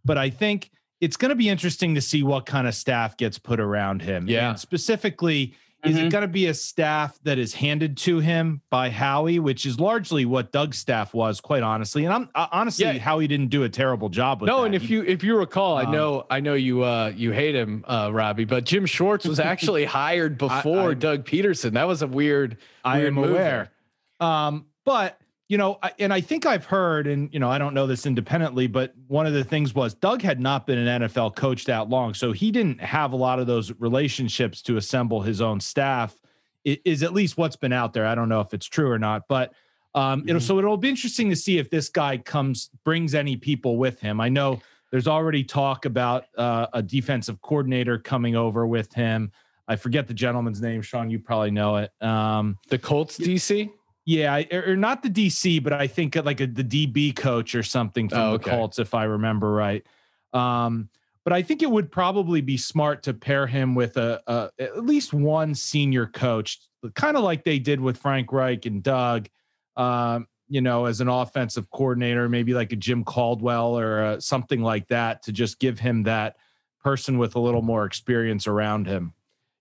But 0.05 0.17
I 0.17 0.29
think 0.29 0.71
it's 0.99 1.17
going 1.17 1.29
to 1.29 1.35
be 1.35 1.49
interesting 1.49 1.95
to 1.95 2.01
see 2.01 2.23
what 2.23 2.45
kind 2.45 2.67
of 2.67 2.75
staff 2.75 3.17
gets 3.17 3.39
put 3.39 3.59
around 3.59 4.01
him. 4.01 4.27
Yeah. 4.27 4.51
And 4.51 4.59
specifically, 4.59 5.53
is 5.83 5.97
it 5.97 6.01
Mhm. 6.05 6.11
going 6.11 6.21
to 6.21 6.27
be 6.27 6.45
a 6.45 6.53
staff 6.53 7.17
that 7.23 7.39
is 7.39 7.55
handed 7.55 7.97
to 7.97 8.19
him 8.19 8.61
by 8.69 8.91
Howie, 8.91 9.39
which 9.39 9.65
is 9.65 9.79
largely 9.79 10.25
what 10.25 10.51
Doug's 10.51 10.77
staff 10.77 11.11
was, 11.11 11.41
quite 11.41 11.63
honestly. 11.63 12.05
And 12.05 12.13
I'm 12.13 12.29
uh, 12.35 12.45
honestly, 12.51 12.85
Yeah. 12.85 12.99
Howie 12.99 13.25
didn't 13.27 13.47
do 13.47 13.63
a 13.63 13.69
terrible 13.69 14.07
job 14.09 14.41
with 14.41 14.47
no, 14.47 14.59
that. 14.59 14.65
and 14.67 14.75
if 14.75 14.83
He- 14.83 14.93
you 14.93 15.03
if 15.03 15.23
you 15.23 15.35
recall, 15.35 15.77
I 15.79 15.85
Um, 15.85 15.91
know 15.91 16.25
I 16.29 16.39
know 16.39 16.53
you 16.53 16.83
uh 16.83 17.11
you 17.15 17.31
hate 17.31 17.55
him, 17.55 17.83
uh 17.87 18.11
Robbie, 18.13 18.45
but 18.45 18.63
Jim 18.63 18.85
Schwartz 18.85 19.25
was 19.25 19.39
actually 19.39 19.85
hired 19.85 20.37
before 20.37 20.91
I- 20.91 20.93
Doug 20.93 21.25
Pederson. 21.25 21.71
That 21.73 21.87
was 21.87 22.03
a 22.03 22.07
weird 22.07 22.57
I 22.83 22.97
weird 22.97 23.07
am 23.07 23.13
move 23.15 23.29
aware. 23.31 23.71
Um, 24.19 24.65
but 24.85 25.17
you 25.51 25.57
know, 25.57 25.77
I, 25.83 25.91
and 25.99 26.13
I 26.13 26.21
think 26.21 26.45
I've 26.45 26.63
heard, 26.63 27.07
and 27.07 27.29
you 27.33 27.37
know, 27.37 27.49
I 27.49 27.57
don't 27.57 27.73
know 27.73 27.85
this 27.85 28.05
independently, 28.05 28.67
but 28.67 28.93
one 29.09 29.27
of 29.27 29.33
the 29.33 29.43
things 29.43 29.75
was 29.75 29.93
Doug 29.93 30.21
had 30.21 30.39
not 30.39 30.65
been 30.65 30.77
an 30.77 31.01
NFL 31.01 31.35
coach 31.35 31.65
that 31.65 31.89
long, 31.89 32.13
so 32.13 32.31
he 32.31 32.51
didn't 32.51 32.79
have 32.79 33.11
a 33.11 33.17
lot 33.17 33.37
of 33.37 33.47
those 33.47 33.69
relationships 33.77 34.61
to 34.61 34.77
assemble 34.77 35.19
his 35.21 35.41
own 35.41 35.59
staff. 35.59 36.15
Is 36.63 37.03
at 37.03 37.11
least 37.11 37.37
what's 37.37 37.57
been 37.57 37.73
out 37.73 37.91
there. 37.91 38.05
I 38.05 38.15
don't 38.15 38.29
know 38.29 38.39
if 38.39 38.53
it's 38.53 38.65
true 38.65 38.89
or 38.89 38.97
not, 38.97 39.23
but 39.27 39.51
um, 39.93 40.23
you 40.25 40.33
know, 40.33 40.39
Mhm. 40.39 40.43
so 40.43 40.57
it'll 40.57 40.77
be 40.77 40.87
interesting 40.87 41.29
to 41.31 41.35
see 41.35 41.57
if 41.57 41.69
this 41.69 41.89
guy 41.89 42.17
comes 42.17 42.69
brings 42.85 43.13
any 43.13 43.35
people 43.35 43.75
with 43.75 43.99
him. 43.99 44.21
I 44.21 44.29
know 44.29 44.61
there's 44.89 45.07
already 45.07 45.43
talk 45.43 45.83
about 45.83 46.27
uh, 46.37 46.67
a 46.71 46.81
defensive 46.81 47.41
coordinator 47.41 47.97
coming 47.99 48.37
over 48.37 48.65
with 48.65 48.93
him. 48.93 49.33
I 49.67 49.75
forget 49.75 50.07
the 50.07 50.13
gentleman's 50.13 50.61
name, 50.61 50.81
Sean. 50.81 51.09
You 51.09 51.19
probably 51.19 51.51
know 51.51 51.75
it. 51.75 51.91
Um, 52.01 52.57
The 52.69 52.79
Colts 52.79 53.17
DC? 53.17 53.69
Yeah, 54.11 54.43
or 54.51 54.71
or 54.71 54.75
not 54.75 55.03
the 55.03 55.09
DC, 55.09 55.63
but 55.63 55.71
I 55.71 55.87
think 55.87 56.17
like 56.17 56.41
a, 56.41 56.47
the 56.47 56.63
DB 56.63 57.15
coach 57.15 57.55
or 57.55 57.63
something 57.63 58.09
from 58.09 58.19
Oh, 58.19 58.31
the 58.31 58.35
okay. 58.35 58.49
Colts, 58.49 58.77
if 58.77 58.93
I 58.93 59.05
remember 59.05 59.53
right. 59.53 59.85
Um, 60.33 60.89
but 61.23 61.31
I 61.31 61.41
think 61.41 61.61
it 61.61 61.71
would 61.71 61.89
probably 61.89 62.41
be 62.41 62.57
smart 62.57 63.03
to 63.03 63.13
pair 63.13 63.47
him 63.47 63.73
with 63.73 63.95
a, 63.95 64.21
a 64.27 64.49
at 64.59 64.85
least 64.85 65.13
one 65.13 65.55
senior 65.55 66.07
coach, 66.07 66.59
kind 66.93 67.15
of 67.15 67.23
like 67.23 67.45
they 67.45 67.57
did 67.57 67.79
with 67.79 67.97
Frank 67.97 68.33
Reich 68.33 68.65
and 68.65 68.83
Doug. 68.83 69.29
Um, 69.77 70.27
you 70.49 70.59
know, 70.59 70.85
as 70.85 70.99
an 70.99 71.07
offensive 71.07 71.69
coordinator, 71.71 72.27
maybe 72.27 72.53
like 72.53 72.73
a 72.73 72.75
Jim 72.75 73.05
Caldwell 73.05 73.79
or 73.79 74.03
uh, 74.03 74.19
something 74.19 74.61
like 74.61 74.89
that, 74.89 75.23
to 75.23 75.31
just 75.31 75.57
give 75.59 75.79
him 75.79 76.03
that 76.03 76.35
person 76.83 77.17
with 77.17 77.35
a 77.35 77.39
little 77.39 77.61
more 77.61 77.85
experience 77.85 78.45
around 78.45 78.87
him. 78.87 79.13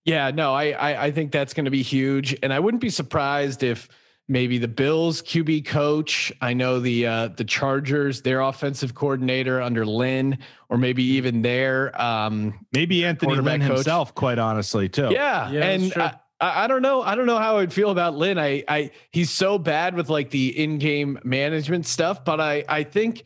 Yeah, 0.04 0.32
no, 0.32 0.52
I 0.54 0.70
I, 0.70 1.04
I 1.04 1.10
think 1.12 1.30
that's 1.30 1.54
going 1.54 1.66
to 1.66 1.70
be 1.70 1.82
huge, 1.82 2.36
and 2.42 2.52
I 2.52 2.58
wouldn't 2.58 2.80
be 2.80 2.90
surprised 2.90 3.62
if 3.62 3.88
maybe 4.30 4.58
the 4.58 4.68
Bills 4.68 5.20
QB 5.20 5.66
coach. 5.66 6.32
I 6.40 6.54
know 6.54 6.80
the 6.80 7.06
uh, 7.06 7.28
the 7.28 7.44
Chargers, 7.44 8.22
their 8.22 8.40
offensive 8.40 8.94
coordinator 8.94 9.60
under 9.60 9.84
Lynn, 9.84 10.38
or 10.70 10.78
maybe 10.78 11.02
even 11.02 11.42
their 11.42 12.00
um, 12.00 12.66
Maybe 12.72 13.04
Anthony 13.04 13.28
Quarterback 13.28 13.58
Lynn 13.58 13.68
coach. 13.68 13.76
himself, 13.78 14.14
quite 14.14 14.38
honestly, 14.38 14.88
too. 14.88 15.10
Yeah, 15.10 15.50
Yeah, 15.50 15.64
and. 15.64 15.92
I, 15.96 16.00
I 16.06 16.14
I 16.40 16.66
don't 16.68 16.80
know. 16.80 17.02
I 17.02 17.16
don't 17.16 17.26
know 17.26 17.36
how 17.36 17.56
I 17.56 17.60
would 17.60 17.72
feel 17.72 17.90
about 17.90 18.14
Lynn. 18.16 18.38
I, 18.38 18.64
I 18.66 18.92
he's 19.10 19.28
so 19.30 19.58
bad 19.58 19.94
with 19.94 20.08
like 20.08 20.30
the 20.30 20.58
in-game 20.58 21.18
management 21.22 21.84
stuff, 21.84 22.24
but 22.24 22.40
I, 22.40 22.64
I 22.66 22.82
think 22.82 23.24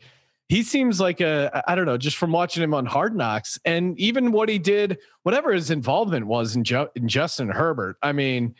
he 0.49 0.63
seems 0.63 0.99
like 0.99 1.21
a 1.21 1.63
I 1.65 1.75
don't 1.75 1.85
know, 1.85 1.97
just 1.97 2.17
from 2.17 2.33
watching 2.33 2.61
him 2.61 2.73
on 2.73 2.85
Hard 2.85 3.15
Knocks 3.15 3.57
and 3.63 3.97
even 3.97 4.33
what 4.33 4.49
he 4.49 4.59
did, 4.59 4.97
whatever 5.23 5.53
his 5.53 5.71
involvement 5.71 6.27
was 6.27 6.57
in, 6.57 6.65
Ju- 6.65 6.89
in 6.93 7.07
Justin 7.07 7.47
Herbert. 7.47 7.95
I 8.03 8.11
mean, 8.11 8.53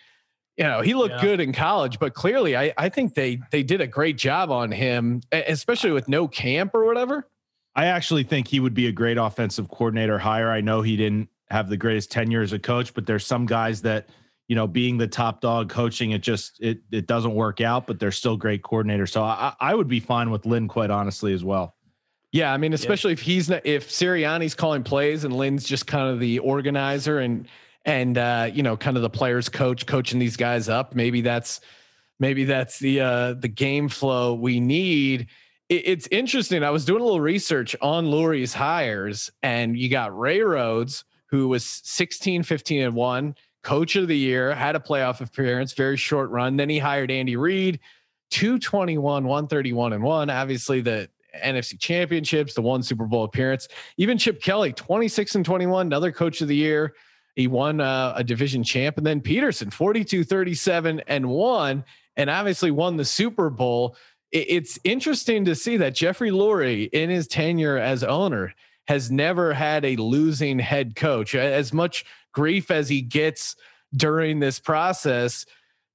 you 0.57 0.63
know, 0.63 0.81
he 0.81 0.93
looked 0.93 1.15
Yeah. 1.15 1.21
good 1.21 1.39
in 1.39 1.51
college, 1.53 2.00
but 2.00 2.13
clearly, 2.13 2.55
I, 2.55 2.74
I 2.77 2.89
think 2.89 3.13
they 3.13 3.39
they 3.51 3.63
did 3.63 3.81
a 3.81 3.88
great 3.88 4.17
job 4.17 4.51
on 4.51 4.71
him, 4.71 5.21
especially 5.31 5.91
with 5.91 6.07
no 6.07 6.27
camp 6.27 6.74
or 6.74 6.85
whatever. 6.85 7.27
I 7.75 7.88
actually 7.88 8.24
think 8.24 8.47
he 8.47 8.59
would 8.62 8.74
be 8.74 8.88
a 8.88 8.91
great 8.91 9.17
offensive 9.17 9.67
coordinator 9.69 10.17
hire. 10.17 10.50
I 10.50 10.62
know 10.62 10.81
he 10.81 10.95
didn't 10.95 11.29
have 11.50 11.67
the 11.69 11.77
greatest 11.77 12.09
tenure 12.09 12.41
as 12.41 12.53
a 12.53 12.59
coach, 12.59 12.93
but 12.93 13.05
there's 13.05 13.25
some 13.25 13.45
guys 13.45 13.81
that, 13.81 14.07
you 14.47 14.55
know, 14.55 14.65
being 14.65 14.97
the 14.97 15.07
top 15.07 15.41
dog 15.41 15.69
coaching, 15.69 16.12
it 16.12 16.21
just 16.21 16.57
it 16.62 16.79
it 16.91 17.05
doesn't 17.05 17.35
work 17.35 17.59
out, 17.59 17.85
but 17.85 18.00
they're 18.00 18.12
still 18.13 18.38
great 18.38 18.62
coordinators. 18.62 19.09
So 19.09 19.24
I, 19.24 19.53
I 19.59 19.75
would 19.75 19.89
be 19.89 20.00
fine 20.00 20.31
with 20.31 20.45
Lynn, 20.45 20.69
quite 20.69 20.89
honestly, 20.89 21.33
as 21.33 21.43
well. 21.43 21.75
Yeah, 22.31 22.53
I 22.53 22.57
mean, 22.57 22.74
especially 22.74 23.13
if 23.13 23.21
he's 23.21 23.50
not, 23.50 23.65
if 23.65 23.89
Sirianni's 23.89 24.55
calling 24.55 24.83
plays 24.83 25.24
and 25.24 25.33
Lynn's 25.35 25.63
just 25.63 25.88
kind 25.88 26.09
of 26.09 26.19
the 26.19 26.39
organizer 26.39 27.19
and 27.19 27.47
and 27.86 28.18
uh, 28.18 28.50
you 28.51 28.63
know, 28.63 28.75
kind 28.75 28.98
of 28.98 29.04
the 29.04 29.10
players 29.10 29.48
coach 29.48 29.86
coaching 29.86 30.20
these 30.20 30.38
guys 30.38 30.68
up. 30.68 30.96
Maybe 30.96 31.22
that's 31.22 31.62
maybe 32.20 32.46
that's 32.46 32.80
the 32.80 33.00
uh, 33.00 33.34
the 33.34 33.48
game 33.48 33.88
flow 33.89 34.34
we 34.34 34.60
need. 34.60 35.27
It, 35.70 35.88
it's 35.88 36.08
interesting. 36.12 36.63
I 36.63 36.72
was 36.72 36.86
doing 36.86 37.01
a 37.01 37.06
little 37.06 37.22
research 37.22 37.75
on 37.82 38.06
Lurie's 38.06 38.54
hires, 38.54 39.32
and 39.44 39.77
you 39.77 39.89
got 39.89 40.18
Ray 40.18 40.42
Rhodes, 40.42 41.06
who 41.27 41.48
was 41.48 41.65
16, 41.65 42.44
15, 42.44 42.82
and 42.82 42.96
one, 42.96 43.36
coach 43.63 43.96
of 43.96 44.08
the 44.08 44.18
year, 44.18 44.54
had 44.54 44.75
a 44.75 44.80
playoff 44.80 45.22
appearance, 45.22 45.74
very 45.74 45.98
short 45.98 46.30
run. 46.30 46.58
Then 46.58 46.70
he 46.70 46.80
hired 46.80 47.12
Andy 47.12 47.36
Reid, 47.36 47.80
221, 48.32 49.25
131, 49.25 49.94
and 49.94 50.04
one. 50.04 50.30
Obviously, 50.30 50.82
the 50.82 51.10
NFC 51.44 51.80
championships, 51.80 52.54
the 52.54 52.62
one 52.62 52.82
Super 52.82 53.06
Bowl 53.06 53.24
appearance. 53.24 53.68
Even 53.98 54.18
Chip 54.18 54.42
Kelly, 54.42 54.74
26 54.74 55.36
and 55.36 55.46
21, 55.46 55.88
another 55.88 56.12
coach 56.12 56.42
of 56.42 56.48
the 56.48 56.56
year. 56.56 56.94
He 57.36 57.48
won 57.48 57.82
uh, 57.82 58.13
a 58.15 58.24
division 58.24 58.63
champ. 58.63 58.98
And 58.98 59.06
then 59.06 59.22
Pederson, 59.22 59.72
42, 59.72 60.24
37, 60.24 61.01
and 61.08 61.27
one, 61.27 61.84
and 62.15 62.30
obviously 62.30 62.72
won 62.72 62.98
the 62.98 63.06
Super 63.06 63.50
Bowl. 63.50 63.96
It- 64.32 64.48
it's 64.50 64.80
interesting 64.84 65.46
to 65.46 65.56
see 65.56 65.77
that 65.77 65.96
Jeffrey 65.96 66.32
Lurie, 66.32 66.89
in 66.92 67.10
his 67.10 67.27
tenure 67.27 67.77
as 67.77 68.04
owner, 68.04 68.54
has 68.88 69.12
never 69.12 69.54
had 69.54 69.84
a 69.84 69.96
losing 69.98 70.60
head 70.60 70.96
coach. 70.96 71.36
As 71.36 71.74
much 71.74 72.06
grief 72.34 72.72
as 72.72 72.88
he 72.88 73.01
gets 73.01 73.56
during 73.96 74.39
this 74.39 74.60
process, 74.60 75.46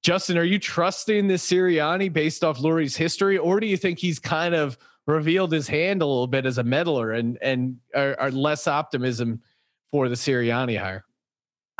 Justin, 0.03 0.37
are 0.37 0.43
you 0.43 0.59
trusting 0.59 1.27
this 1.27 1.47
Sirianni 1.47 2.11
based 2.11 2.43
off 2.43 2.57
Lurie's 2.59 2.95
history, 2.95 3.37
or 3.37 3.59
do 3.59 3.67
you 3.67 3.77
think 3.77 3.99
he's 3.99 4.19
kind 4.19 4.53
of 4.55 4.77
revealed 5.07 5.51
his 5.51 5.67
hand 5.67 6.01
a 6.01 6.05
little 6.05 6.27
bit 6.27 6.45
as 6.45 6.57
a 6.57 6.63
meddler 6.63 7.11
and 7.11 7.37
and 7.41 7.77
are, 7.95 8.15
are 8.19 8.31
less 8.31 8.67
optimism 8.67 9.41
for 9.91 10.09
the 10.09 10.15
Sirianni 10.15 10.79
hire? 10.79 11.05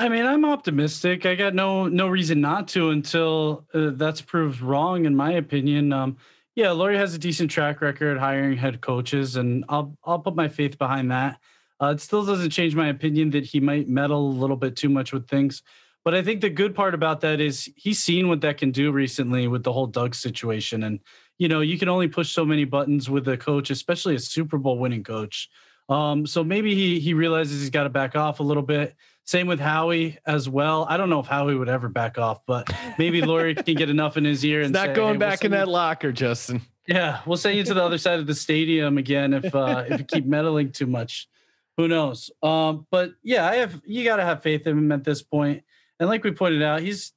I 0.02 0.10
mean, 0.10 0.26
I'm 0.26 0.46
optimistic. 0.46 1.28
I 1.28 1.36
got 1.36 1.54
no 1.54 1.88
no 1.88 2.08
reason 2.08 2.42
not 2.42 2.68
to 2.70 2.90
until 2.90 3.68
uh, 3.72 3.92
that's 3.94 4.20
proved 4.20 4.60
wrong, 4.60 5.06
in 5.06 5.16
my 5.16 5.34
opinion. 5.34 5.94
Um, 5.94 6.18
yeah, 6.56 6.70
Lurie 6.70 6.96
has 6.96 7.14
a 7.14 7.20
decent 7.20 7.52
track 7.52 7.82
record 7.82 8.18
hiring 8.18 8.58
head 8.58 8.82
coaches, 8.82 9.36
and 9.36 9.64
I'll 9.70 9.96
I'll 10.04 10.18
put 10.18 10.36
my 10.36 10.48
faith 10.48 10.80
behind 10.80 11.12
that. 11.12 11.40
Uh, 11.80 11.94
it 11.94 12.02
still 12.02 12.26
doesn't 12.26 12.50
change 12.50 12.74
my 12.74 12.88
opinion 12.88 13.30
that 13.32 13.46
he 13.46 13.60
might 13.60 13.90
meddle 13.90 14.28
a 14.28 14.40
little 14.40 14.56
bit 14.56 14.76
too 14.76 14.90
much 14.90 15.14
with 15.14 15.28
things. 15.28 15.62
But 16.04 16.16
I 16.16 16.24
think 16.24 16.42
the 16.42 16.50
good 16.50 16.74
part 16.74 16.96
about 16.96 17.22
that 17.22 17.40
is 17.40 17.70
he's 17.76 18.02
seen 18.02 18.28
what 18.28 18.42
that 18.42 18.58
can 18.58 18.72
do 18.72 18.92
recently 18.92 19.48
with 19.48 19.62
the 19.64 19.72
whole 19.72 19.86
Doug 19.86 20.16
situation, 20.16 20.82
and 20.82 21.00
you 21.38 21.48
know 21.48 21.62
you 21.62 21.78
can 21.78 21.90
only 21.90 22.08
push 22.08 22.32
so 22.32 22.44
many 22.44 22.66
buttons 22.66 23.08
with 23.08 23.28
a 23.28 23.38
coach, 23.38 23.70
especially 23.70 24.16
a 24.16 24.20
Super 24.20 24.58
Bowl 24.58 24.80
winning 24.80 25.04
coach. 25.04 25.48
Um, 25.90 26.26
so 26.26 26.44
maybe 26.44 26.74
he 26.74 27.00
he 27.00 27.14
realizes 27.14 27.60
he's 27.62 27.70
got 27.70 27.84
to 27.84 27.90
back 27.90 28.16
off 28.16 28.40
a 28.40 28.44
little 28.44 28.64
bit. 28.64 28.96
Same 29.32 29.48
with 29.48 29.62
Howie 29.62 30.18
as 30.26 30.50
well. 30.50 30.86
I 30.90 30.98
don't 30.98 31.10
know 31.10 31.22
if 31.22 31.26
Howie 31.26 31.56
would 31.56 31.70
ever 31.70 31.88
back 31.88 32.18
off, 32.18 32.46
but 32.46 32.70
maybe 33.00 33.22
Lurie 33.22 33.56
can 33.66 33.76
get 33.76 33.90
enough 33.90 34.18
in 34.18 34.26
his 34.26 34.44
ear 34.44 34.60
and 34.60 34.74
not 34.74 34.88
say, 34.88 34.94
going 34.94 35.08
"Hey, 35.08 35.12
we'll 35.12 35.20
back 35.20 35.34
in 35.36 35.38
send 35.38 35.54
you- 35.54 35.60
that 35.60 35.68
locker, 35.70 36.12
Justin. 36.12 36.62
Yeah, 36.86 37.22
we'll 37.26 37.38
send 37.38 37.58
you 37.58 37.64
to 37.64 37.74
the 37.74 37.82
other 37.82 37.98
side 37.98 38.20
of 38.20 38.28
the 38.28 38.36
stadium 38.36 38.98
again 38.98 39.34
if 39.34 39.56
uh, 39.56 39.86
if 39.88 40.00
you 40.00 40.06
keep 40.06 40.26
meddling 40.26 40.74
too 40.74 40.86
much. 40.86 41.30
Who 41.78 41.88
knows? 41.88 42.30
Um, 42.44 42.86
but 42.92 43.14
yeah, 43.24 43.48
I 43.48 43.56
have 43.56 43.82
you 43.86 44.04
got 44.04 44.18
to 44.18 44.26
have 44.26 44.44
faith 44.44 44.68
in 44.68 44.78
him 44.78 44.92
at 44.92 45.06
this 45.06 45.22
point. 45.22 45.64
And 46.02 46.10
like 46.10 46.26
we 46.26 46.32
pointed 46.32 46.62
out, 46.62 46.82
he's 46.82 47.14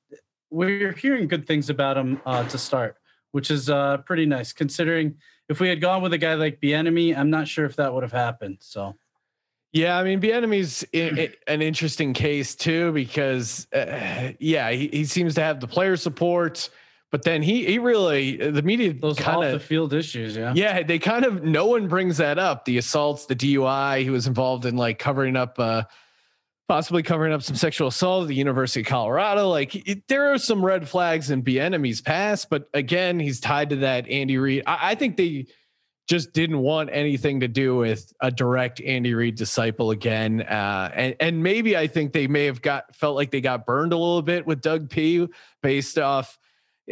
we're 0.51 0.93
hearing 0.93 1.27
good 1.27 1.49
things 1.49 1.69
about 1.69 1.97
him 1.97 2.23
uh, 2.25 2.47
to 2.49 2.59
start, 2.59 2.97
which 3.33 3.51
is 3.51 3.69
uh, 3.69 3.97
pretty 4.07 4.27
nice 4.27 4.53
considering 4.53 5.17
if 5.49 5.59
we 5.59 5.69
had 5.69 5.81
gone 5.81 6.01
with 6.01 6.13
a 6.13 6.19
guy 6.19 6.35
like 6.35 6.61
Bieniemy, 6.61 7.19
I'm 7.19 7.31
not 7.31 7.49
sure 7.49 7.65
if 7.65 7.75
that 7.75 7.93
would 7.93 8.05
have 8.05 8.13
happened. 8.13 8.59
So 8.61 8.95
Yeah, 9.75 9.99
I 9.99 10.05
mean, 10.05 10.21
Bieniemy's 10.21 10.85
an 11.49 11.61
interesting 11.61 12.15
case 12.15 12.55
too 12.55 12.93
because, 12.93 13.67
uh, 13.73 14.31
yeah, 14.39 14.71
he, 14.71 14.87
he 14.87 15.05
seems 15.05 15.35
to 15.35 15.43
have 15.43 15.59
the 15.59 15.67
player 15.67 15.97
support, 15.97 16.71
but 17.11 17.25
then 17.25 17.43
he 17.43 17.65
he 17.65 17.81
really 17.81 18.37
the 18.37 18.63
media 18.63 18.93
those 18.93 19.19
kind 19.19 19.43
of 19.43 19.51
the 19.51 19.59
field 19.59 19.93
issues. 19.93 20.37
Yeah, 20.37 20.53
yeah, 20.55 20.85
they 20.85 21.01
kind 21.01 21.25
of 21.25 21.43
no 21.43 21.67
one 21.67 21.89
brings 21.89 22.19
that 22.19 22.39
up. 22.39 22.65
The 22.67 22.79
assaults, 22.79 23.27
the 23.27 23.35
DUI. 23.35 24.03
He 24.03 24.11
was 24.11 24.29
involved 24.29 24.65
in 24.65 24.77
like 24.77 25.01
covering 25.01 25.35
up, 25.35 25.59
uh, 25.59 25.83
possibly 26.69 27.03
covering 27.03 27.33
up 27.33 27.43
some 27.43 27.57
sexual 27.57 27.89
assault 27.89 28.23
at 28.23 28.29
the 28.29 28.37
University 28.37 28.83
of 28.83 28.87
Colorado. 28.87 29.49
Like 29.49 29.75
it, 29.75 30.07
there 30.07 30.33
are 30.33 30.39
some 30.39 30.65
red 30.65 30.89
flags 30.89 31.33
in 31.33 31.43
Bieniemy's 31.43 32.01
past, 32.01 32.49
but 32.49 32.69
again, 32.75 33.19
he's 33.19 33.41
tied 33.41 33.71
to 33.71 33.77
that 33.77 34.09
Andy 34.09 34.39
Reid. 34.39 34.63
I, 34.69 34.93
I 34.93 34.95
think 34.95 35.17
they 35.17 35.47
just 36.07 36.33
didn't 36.33 36.59
want 36.59 36.91
anything 36.93 37.41
to 37.41 37.49
do 37.49 37.77
with 37.77 38.13
a 38.21 38.31
direct 38.31 38.81
Andy 38.81 39.15
Reid 39.15 39.37
disciple 39.37 39.91
again. 39.91 40.43
Uh, 40.43 40.91
and 40.95 41.17
and 41.19 41.43
maybe 41.43 41.77
I 41.77 41.87
think 41.87 42.13
they 42.13 42.27
may 42.27 42.45
have 42.45 42.61
got 42.61 42.95
felt 42.95 43.17
like 43.17 43.31
they 43.31 43.41
got 43.41 43.65
burned 43.65 43.93
a 43.93 43.97
little 43.97 44.23
bit 44.23 44.47
with 44.47 44.61
Doug 44.61 44.91
P 44.91 45.27
based 45.63 45.99
off 45.99 46.39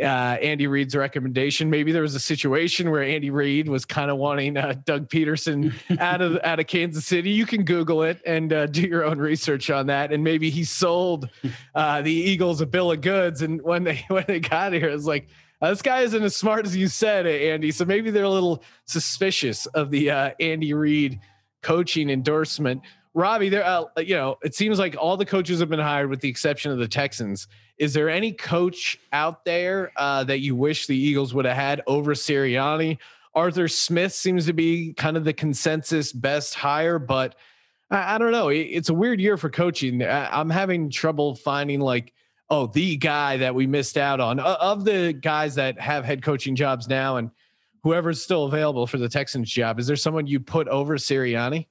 uh, 0.00 0.04
Andy 0.04 0.66
Reid's 0.66 0.96
recommendation. 0.96 1.68
Maybe 1.68 1.92
there 1.92 2.02
was 2.02 2.14
a 2.14 2.20
situation 2.20 2.90
where 2.90 3.02
Andy 3.02 3.30
Reid 3.30 3.68
was 3.68 3.84
kind 3.84 4.10
of 4.10 4.16
wanting 4.16 4.56
uh, 4.56 4.74
Doug 4.84 5.08
Pederson 5.08 5.74
out 6.00 6.22
of 6.22 6.38
out 6.42 6.60
of 6.60 6.66
Kansas 6.66 7.04
City. 7.04 7.30
You 7.30 7.44
can 7.44 7.64
Google 7.64 8.02
it 8.02 8.20
and 8.24 8.52
uh, 8.52 8.66
do 8.66 8.82
your 8.82 9.04
own 9.04 9.18
research 9.18 9.68
on 9.68 9.88
that. 9.88 10.12
And 10.12 10.24
maybe 10.24 10.48
he 10.48 10.64
sold 10.64 11.28
uh, 11.74 12.00
the 12.00 12.12
Eagles 12.12 12.62
a 12.62 12.66
bill 12.66 12.92
of 12.92 13.02
goods. 13.02 13.42
And 13.42 13.60
when 13.60 13.84
they 13.84 14.04
when 14.08 14.24
they 14.26 14.40
got 14.40 14.72
here, 14.72 14.88
it's 14.88 15.04
like 15.04 15.28
uh, 15.62 15.70
this 15.70 15.80
guy 15.80 16.00
isn't 16.00 16.22
as 16.22 16.34
smart 16.34 16.66
as 16.66 16.76
you 16.76 16.88
said, 16.88 17.26
Andy. 17.26 17.70
So 17.70 17.84
maybe 17.84 18.10
they're 18.10 18.24
a 18.24 18.28
little 18.28 18.64
suspicious 18.84 19.66
of 19.66 19.90
the 19.90 20.10
uh, 20.10 20.30
Andy 20.40 20.74
Reid 20.74 21.20
coaching 21.62 22.10
endorsement. 22.10 22.82
Robbie, 23.14 23.48
there, 23.48 23.64
uh, 23.64 23.84
you 23.98 24.16
know, 24.16 24.38
it 24.42 24.56
seems 24.56 24.78
like 24.78 24.96
all 24.98 25.16
the 25.16 25.24
coaches 25.24 25.60
have 25.60 25.68
been 25.68 25.78
hired 25.78 26.10
with 26.10 26.20
the 26.20 26.28
exception 26.28 26.72
of 26.72 26.78
the 26.78 26.88
Texans. 26.88 27.46
Is 27.78 27.94
there 27.94 28.08
any 28.08 28.32
coach 28.32 28.98
out 29.12 29.44
there 29.44 29.92
uh, 29.96 30.24
that 30.24 30.40
you 30.40 30.56
wish 30.56 30.86
the 30.86 30.96
Eagles 30.96 31.32
would 31.32 31.44
have 31.44 31.56
had 31.56 31.82
over 31.86 32.14
Sirianni? 32.14 32.98
Arthur 33.34 33.68
Smith 33.68 34.12
seems 34.12 34.46
to 34.46 34.52
be 34.52 34.94
kind 34.94 35.16
of 35.16 35.24
the 35.24 35.32
consensus 35.32 36.12
best 36.12 36.54
hire, 36.54 36.98
but 36.98 37.36
I, 37.90 38.16
I 38.16 38.18
don't 38.18 38.32
know. 38.32 38.48
It, 38.48 38.62
it's 38.62 38.88
a 38.88 38.94
weird 38.94 39.20
year 39.20 39.36
for 39.36 39.48
coaching. 39.48 40.02
I, 40.02 40.40
I'm 40.40 40.50
having 40.50 40.90
trouble 40.90 41.36
finding 41.36 41.80
like 41.80 42.12
oh, 42.50 42.66
the 42.66 42.96
guy 42.96 43.36
that 43.38 43.54
we 43.54 43.66
missed 43.66 43.96
out 43.96 44.20
on 44.20 44.38
of 44.40 44.84
the 44.84 45.12
guys 45.12 45.54
that 45.54 45.80
have 45.80 46.04
head 46.04 46.22
coaching 46.22 46.54
jobs 46.54 46.88
now 46.88 47.16
and 47.16 47.30
whoever's 47.82 48.22
still 48.22 48.44
available 48.44 48.86
for 48.86 48.98
the 48.98 49.08
Texans 49.08 49.50
job, 49.50 49.80
is 49.80 49.86
there 49.86 49.96
someone 49.96 50.26
you 50.26 50.38
put 50.38 50.68
over 50.68 50.96
Sirianni? 50.96 51.66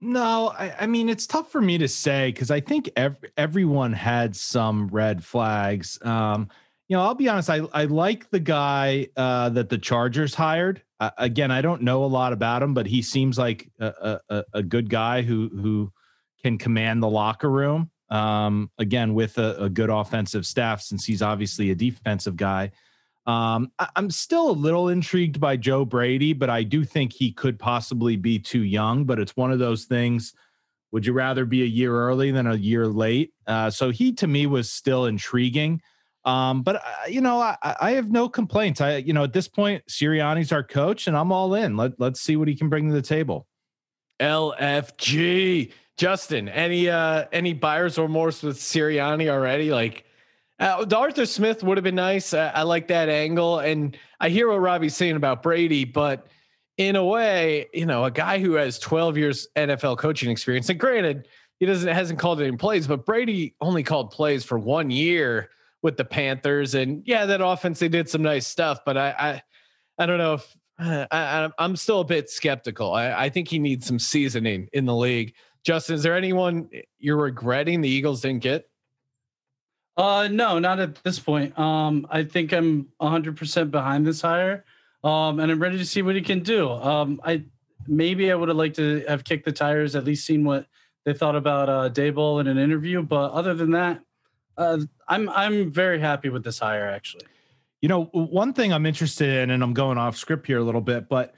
No, 0.00 0.52
I, 0.56 0.74
I 0.80 0.86
mean 0.86 1.08
it's 1.08 1.26
tough 1.26 1.50
for 1.50 1.60
me 1.60 1.78
to 1.78 1.88
say 1.88 2.30
because 2.30 2.50
I 2.50 2.60
think 2.60 2.90
ev- 2.96 3.24
everyone 3.36 3.92
had 3.92 4.36
some 4.36 4.88
red 4.88 5.24
flags. 5.24 5.98
Um, 6.02 6.48
you 6.88 6.96
know, 6.96 7.02
I'll 7.02 7.14
be 7.14 7.28
honest. 7.28 7.50
I 7.50 7.62
I 7.72 7.84
like 7.84 8.30
the 8.30 8.38
guy 8.38 9.08
uh, 9.16 9.48
that 9.50 9.68
the 9.68 9.78
Chargers 9.78 10.34
hired. 10.34 10.82
Uh, 11.00 11.10
again, 11.18 11.50
I 11.50 11.60
don't 11.60 11.82
know 11.82 12.04
a 12.04 12.06
lot 12.06 12.32
about 12.32 12.62
him, 12.62 12.72
but 12.74 12.86
he 12.86 13.02
seems 13.02 13.38
like 13.38 13.68
a, 13.80 14.20
a, 14.30 14.44
a 14.54 14.62
good 14.62 14.88
guy 14.88 15.22
who 15.22 15.48
who 15.48 15.92
can 16.42 16.58
command 16.58 17.02
the 17.02 17.08
locker 17.08 17.50
room 17.50 17.90
um, 18.10 18.70
again 18.78 19.14
with 19.14 19.38
a, 19.38 19.64
a, 19.64 19.68
good 19.68 19.90
offensive 19.90 20.46
staff 20.46 20.80
since 20.80 21.04
he's 21.04 21.22
obviously 21.22 21.70
a 21.70 21.74
defensive 21.74 22.36
guy. 22.36 22.70
Um, 23.26 23.72
I, 23.78 23.88
am 23.96 24.10
still 24.10 24.50
a 24.50 24.52
little 24.52 24.90
intrigued 24.90 25.40
by 25.40 25.56
Joe 25.56 25.84
Brady, 25.84 26.32
but 26.32 26.48
I 26.48 26.62
do 26.62 26.84
think 26.84 27.12
he 27.12 27.32
could 27.32 27.58
possibly 27.58 28.16
be 28.16 28.38
too 28.38 28.62
young. 28.62 29.04
But 29.04 29.18
it's 29.18 29.36
one 29.36 29.50
of 29.50 29.58
those 29.58 29.84
things. 29.84 30.34
Would 30.92 31.04
you 31.04 31.12
rather 31.12 31.44
be 31.44 31.62
a 31.62 31.66
year 31.66 31.92
early 31.92 32.30
than 32.30 32.46
a 32.46 32.54
year 32.54 32.86
late? 32.86 33.32
Uh, 33.46 33.70
so 33.70 33.90
he 33.90 34.12
to 34.12 34.26
me 34.28 34.46
was 34.46 34.70
still 34.70 35.06
intriguing. 35.06 35.82
Um, 36.24 36.62
but 36.62 36.76
uh, 36.76 37.06
you 37.08 37.20
know, 37.20 37.40
I, 37.40 37.56
I, 37.62 37.90
have 37.92 38.10
no 38.10 38.28
complaints. 38.28 38.80
I, 38.80 38.96
you 38.96 39.12
know, 39.12 39.22
at 39.22 39.32
this 39.32 39.46
point, 39.46 39.84
Sirianni's 39.86 40.50
our 40.50 40.64
coach, 40.64 41.06
and 41.06 41.16
I'm 41.16 41.30
all 41.30 41.54
in. 41.54 41.76
Let 41.76 42.00
Let's 42.00 42.20
see 42.20 42.36
what 42.36 42.48
he 42.48 42.56
can 42.56 42.68
bring 42.68 42.88
to 42.88 42.94
the 42.94 43.02
table. 43.02 43.46
LFG. 44.20 45.72
Justin, 45.96 46.48
any 46.48 46.88
uh 46.88 47.24
any 47.32 47.52
buyer's 47.52 47.98
remorse 47.98 48.42
with 48.42 48.58
Sirianni 48.58 49.28
already? 49.28 49.70
Like 49.70 50.04
uh, 50.58 50.84
the 50.84 50.96
Arthur 50.96 51.26
Smith 51.26 51.62
would 51.62 51.76
have 51.76 51.84
been 51.84 51.94
nice. 51.94 52.32
I, 52.32 52.48
I 52.48 52.62
like 52.62 52.88
that 52.88 53.08
angle, 53.08 53.58
and 53.58 53.96
I 54.20 54.30
hear 54.30 54.48
what 54.48 54.60
Robbie's 54.60 54.96
saying 54.96 55.16
about 55.16 55.42
Brady, 55.42 55.84
but 55.84 56.28
in 56.78 56.96
a 56.96 57.04
way, 57.04 57.66
you 57.74 57.86
know, 57.86 58.04
a 58.04 58.10
guy 58.10 58.38
who 58.38 58.54
has 58.54 58.78
12 58.78 59.18
years 59.18 59.48
NFL 59.56 59.98
coaching 59.98 60.30
experience, 60.30 60.68
and 60.68 60.80
granted, 60.80 61.28
he 61.58 61.66
doesn't 61.66 61.88
hasn't 61.88 62.18
called 62.18 62.40
any 62.40 62.56
plays, 62.56 62.86
but 62.86 63.04
Brady 63.04 63.54
only 63.60 63.82
called 63.82 64.10
plays 64.10 64.44
for 64.44 64.58
one 64.58 64.90
year 64.90 65.50
with 65.82 65.96
the 65.96 66.04
Panthers, 66.04 66.74
and 66.74 67.02
yeah, 67.06 67.26
that 67.26 67.44
offense 67.44 67.78
they 67.78 67.88
did 67.88 68.08
some 68.08 68.22
nice 68.22 68.46
stuff, 68.46 68.80
but 68.84 68.96
I 68.96 69.14
I, 69.18 69.42
I 69.98 70.06
don't 70.06 70.18
know 70.18 70.34
if 70.34 70.56
I, 70.78 71.50
am 71.58 71.76
still 71.76 72.00
a 72.00 72.04
bit 72.04 72.30
skeptical. 72.30 72.92
I, 72.92 73.12
I 73.12 73.28
think 73.30 73.48
he 73.48 73.58
needs 73.58 73.86
some 73.86 73.98
seasoning 73.98 74.68
in 74.72 74.84
the 74.84 74.94
league. 74.94 75.34
Justin, 75.66 75.96
is 75.96 76.04
there 76.04 76.14
anyone 76.16 76.70
you're 77.00 77.16
regretting 77.16 77.80
the 77.80 77.88
Eagles 77.88 78.20
didn't 78.20 78.44
get? 78.44 78.70
Uh, 79.96 80.28
no, 80.30 80.60
not 80.60 80.78
at 80.78 81.02
this 81.02 81.18
point. 81.18 81.58
Um, 81.58 82.06
I 82.08 82.22
think 82.22 82.52
I'm 82.52 82.86
100% 83.02 83.72
behind 83.72 84.06
this 84.06 84.20
hire, 84.20 84.64
um, 85.02 85.40
and 85.40 85.50
I'm 85.50 85.60
ready 85.60 85.76
to 85.76 85.84
see 85.84 86.02
what 86.02 86.14
he 86.14 86.22
can 86.22 86.38
do. 86.38 86.70
Um, 86.70 87.20
I 87.24 87.42
maybe 87.88 88.30
I 88.30 88.36
would 88.36 88.48
have 88.48 88.56
liked 88.56 88.76
to 88.76 89.04
have 89.08 89.24
kicked 89.24 89.44
the 89.44 89.50
tires, 89.50 89.96
at 89.96 90.04
least 90.04 90.24
seen 90.24 90.44
what 90.44 90.66
they 91.04 91.12
thought 91.12 91.34
about 91.34 91.68
uh, 91.68 91.90
Daboll 91.90 92.40
in 92.40 92.46
an 92.46 92.58
interview. 92.58 93.02
But 93.02 93.32
other 93.32 93.54
than 93.54 93.72
that, 93.72 94.00
uh, 94.56 94.78
I'm 95.08 95.28
I'm 95.30 95.72
very 95.72 95.98
happy 95.98 96.28
with 96.28 96.44
this 96.44 96.60
hire. 96.60 96.88
Actually, 96.88 97.24
you 97.80 97.88
know, 97.88 98.04
one 98.12 98.52
thing 98.52 98.72
I'm 98.72 98.86
interested 98.86 99.30
in, 99.30 99.50
and 99.50 99.64
I'm 99.64 99.74
going 99.74 99.98
off 99.98 100.16
script 100.16 100.46
here 100.46 100.58
a 100.58 100.64
little 100.64 100.80
bit, 100.80 101.08
but 101.08 101.34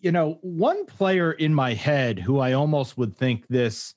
you 0.00 0.12
know, 0.12 0.38
one 0.42 0.84
player 0.86 1.32
in 1.32 1.54
my 1.54 1.74
head 1.74 2.18
who 2.18 2.38
I 2.38 2.52
almost 2.52 2.98
would 2.98 3.16
think 3.16 3.46
this 3.48 3.94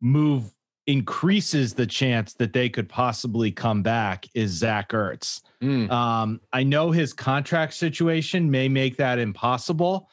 move 0.00 0.52
increases 0.86 1.74
the 1.74 1.86
chance 1.86 2.34
that 2.34 2.52
they 2.52 2.68
could 2.68 2.88
possibly 2.88 3.52
come 3.52 3.82
back 3.82 4.26
is 4.34 4.50
Zach 4.50 4.90
Ertz. 4.90 5.42
Mm. 5.62 5.90
Um, 5.90 6.40
I 6.52 6.64
know 6.64 6.90
his 6.90 7.12
contract 7.12 7.74
situation 7.74 8.50
may 8.50 8.68
make 8.68 8.96
that 8.96 9.18
impossible, 9.18 10.08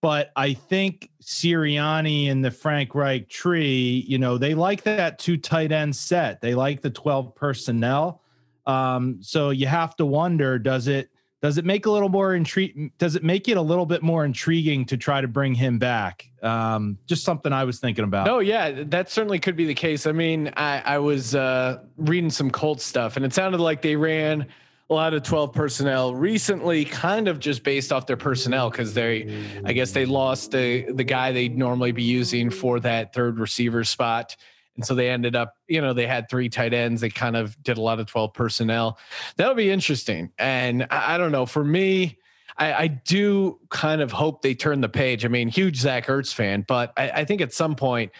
but 0.00 0.32
I 0.34 0.54
think 0.54 1.10
Sirianni 1.22 2.30
and 2.30 2.44
the 2.44 2.50
Frank 2.50 2.94
Reich 2.96 3.28
tree, 3.28 4.04
you 4.08 4.18
know, 4.18 4.38
they 4.38 4.54
like 4.54 4.82
that 4.82 5.20
two 5.20 5.36
tight 5.36 5.70
end 5.70 5.94
set. 5.94 6.40
They 6.40 6.56
like 6.56 6.80
the 6.80 6.90
12 6.90 7.36
personnel. 7.36 8.22
Um, 8.66 9.18
so 9.22 9.50
you 9.50 9.66
have 9.68 9.94
to 9.96 10.06
wonder, 10.06 10.58
does 10.58 10.88
it 10.88 11.10
does 11.42 11.58
it 11.58 11.64
make 11.64 11.86
a 11.86 11.90
little 11.90 12.08
more 12.08 12.36
intrigue? 12.36 12.92
Does 12.98 13.16
it 13.16 13.24
make 13.24 13.48
it 13.48 13.56
a 13.56 13.62
little 13.62 13.84
bit 13.84 14.00
more 14.00 14.24
intriguing 14.24 14.84
to 14.86 14.96
try 14.96 15.20
to 15.20 15.26
bring 15.26 15.56
him 15.56 15.78
back? 15.78 16.30
Um, 16.40 16.98
just 17.06 17.24
something 17.24 17.52
I 17.52 17.64
was 17.64 17.80
thinking 17.80 18.04
about. 18.04 18.28
Oh 18.28 18.38
yeah, 18.38 18.84
that 18.84 19.10
certainly 19.10 19.40
could 19.40 19.56
be 19.56 19.66
the 19.66 19.74
case. 19.74 20.06
I 20.06 20.12
mean, 20.12 20.52
I, 20.56 20.80
I 20.82 20.98
was 20.98 21.34
uh, 21.34 21.80
reading 21.96 22.30
some 22.30 22.50
Colt 22.52 22.80
stuff, 22.80 23.16
and 23.16 23.26
it 23.26 23.32
sounded 23.32 23.60
like 23.60 23.82
they 23.82 23.96
ran 23.96 24.46
a 24.88 24.94
lot 24.94 25.14
of 25.14 25.24
12 25.24 25.52
personnel 25.52 26.14
recently, 26.14 26.84
kind 26.84 27.26
of 27.26 27.40
just 27.40 27.64
based 27.64 27.92
off 27.92 28.06
their 28.06 28.16
personnel 28.16 28.70
because 28.70 28.94
they, 28.94 29.44
I 29.64 29.72
guess 29.72 29.90
they 29.90 30.04
lost 30.04 30.52
the 30.52 30.92
the 30.92 31.04
guy 31.04 31.32
they'd 31.32 31.58
normally 31.58 31.90
be 31.90 32.04
using 32.04 32.50
for 32.50 32.78
that 32.80 33.12
third 33.12 33.40
receiver 33.40 33.82
spot. 33.82 34.36
And 34.76 34.86
so 34.86 34.94
they 34.94 35.10
ended 35.10 35.36
up, 35.36 35.54
you 35.68 35.80
know, 35.80 35.92
they 35.92 36.06
had 36.06 36.28
three 36.28 36.48
tight 36.48 36.72
ends. 36.72 37.00
They 37.00 37.10
kind 37.10 37.36
of 37.36 37.60
did 37.62 37.76
a 37.76 37.80
lot 37.80 38.00
of 38.00 38.06
12 38.06 38.32
personnel. 38.32 38.98
That'll 39.36 39.54
be 39.54 39.70
interesting. 39.70 40.32
And 40.38 40.86
I, 40.90 41.14
I 41.14 41.18
don't 41.18 41.32
know. 41.32 41.46
For 41.46 41.62
me, 41.62 42.18
I, 42.56 42.72
I, 42.72 42.86
do 42.86 43.58
kind 43.70 44.00
of 44.00 44.12
hope 44.12 44.42
they 44.42 44.54
turn 44.54 44.80
the 44.80 44.88
page. 44.88 45.24
I 45.24 45.28
mean, 45.28 45.48
huge 45.48 45.76
Zach 45.76 46.06
Ertz 46.06 46.32
fan, 46.34 46.64
but 46.68 46.92
I, 46.96 47.10
I 47.10 47.24
think 47.24 47.40
at 47.40 47.52
some 47.52 47.74
point, 47.74 48.12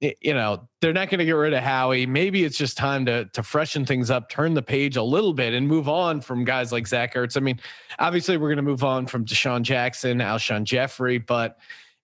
you 0.00 0.34
know, 0.34 0.68
they're 0.80 0.92
not 0.92 1.10
going 1.10 1.18
to 1.18 1.24
get 1.24 1.32
rid 1.32 1.52
of 1.52 1.62
Howie. 1.62 2.06
Maybe 2.06 2.44
it's 2.44 2.56
just 2.56 2.76
time 2.76 3.04
to 3.06 3.24
to 3.32 3.42
freshen 3.42 3.84
things 3.84 4.10
up, 4.10 4.28
turn 4.28 4.54
the 4.54 4.62
page 4.62 4.96
a 4.96 5.02
little 5.02 5.32
bit, 5.32 5.54
and 5.54 5.66
move 5.66 5.88
on 5.88 6.20
from 6.20 6.44
guys 6.44 6.70
like 6.70 6.86
Zach 6.86 7.14
Ertz. 7.14 7.36
I 7.36 7.40
mean, 7.40 7.58
obviously, 7.98 8.36
we're 8.36 8.48
going 8.48 8.58
to 8.58 8.62
move 8.62 8.84
on 8.84 9.06
from 9.06 9.24
DeSean 9.24 9.62
Jackson, 9.62 10.18
Alshon 10.18 10.62
Jeffery, 10.62 11.18
but 11.18 11.58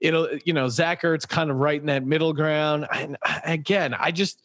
it'll 0.04 0.28
you 0.44 0.52
know 0.52 0.68
Zach 0.68 1.02
Ertz 1.02 1.26
kind 1.26 1.50
of 1.50 1.56
right 1.56 1.80
in 1.80 1.86
that 1.86 2.06
middle 2.06 2.32
ground. 2.32 2.86
And 2.92 3.16
again, 3.44 3.94
I 3.94 4.10
just 4.10 4.42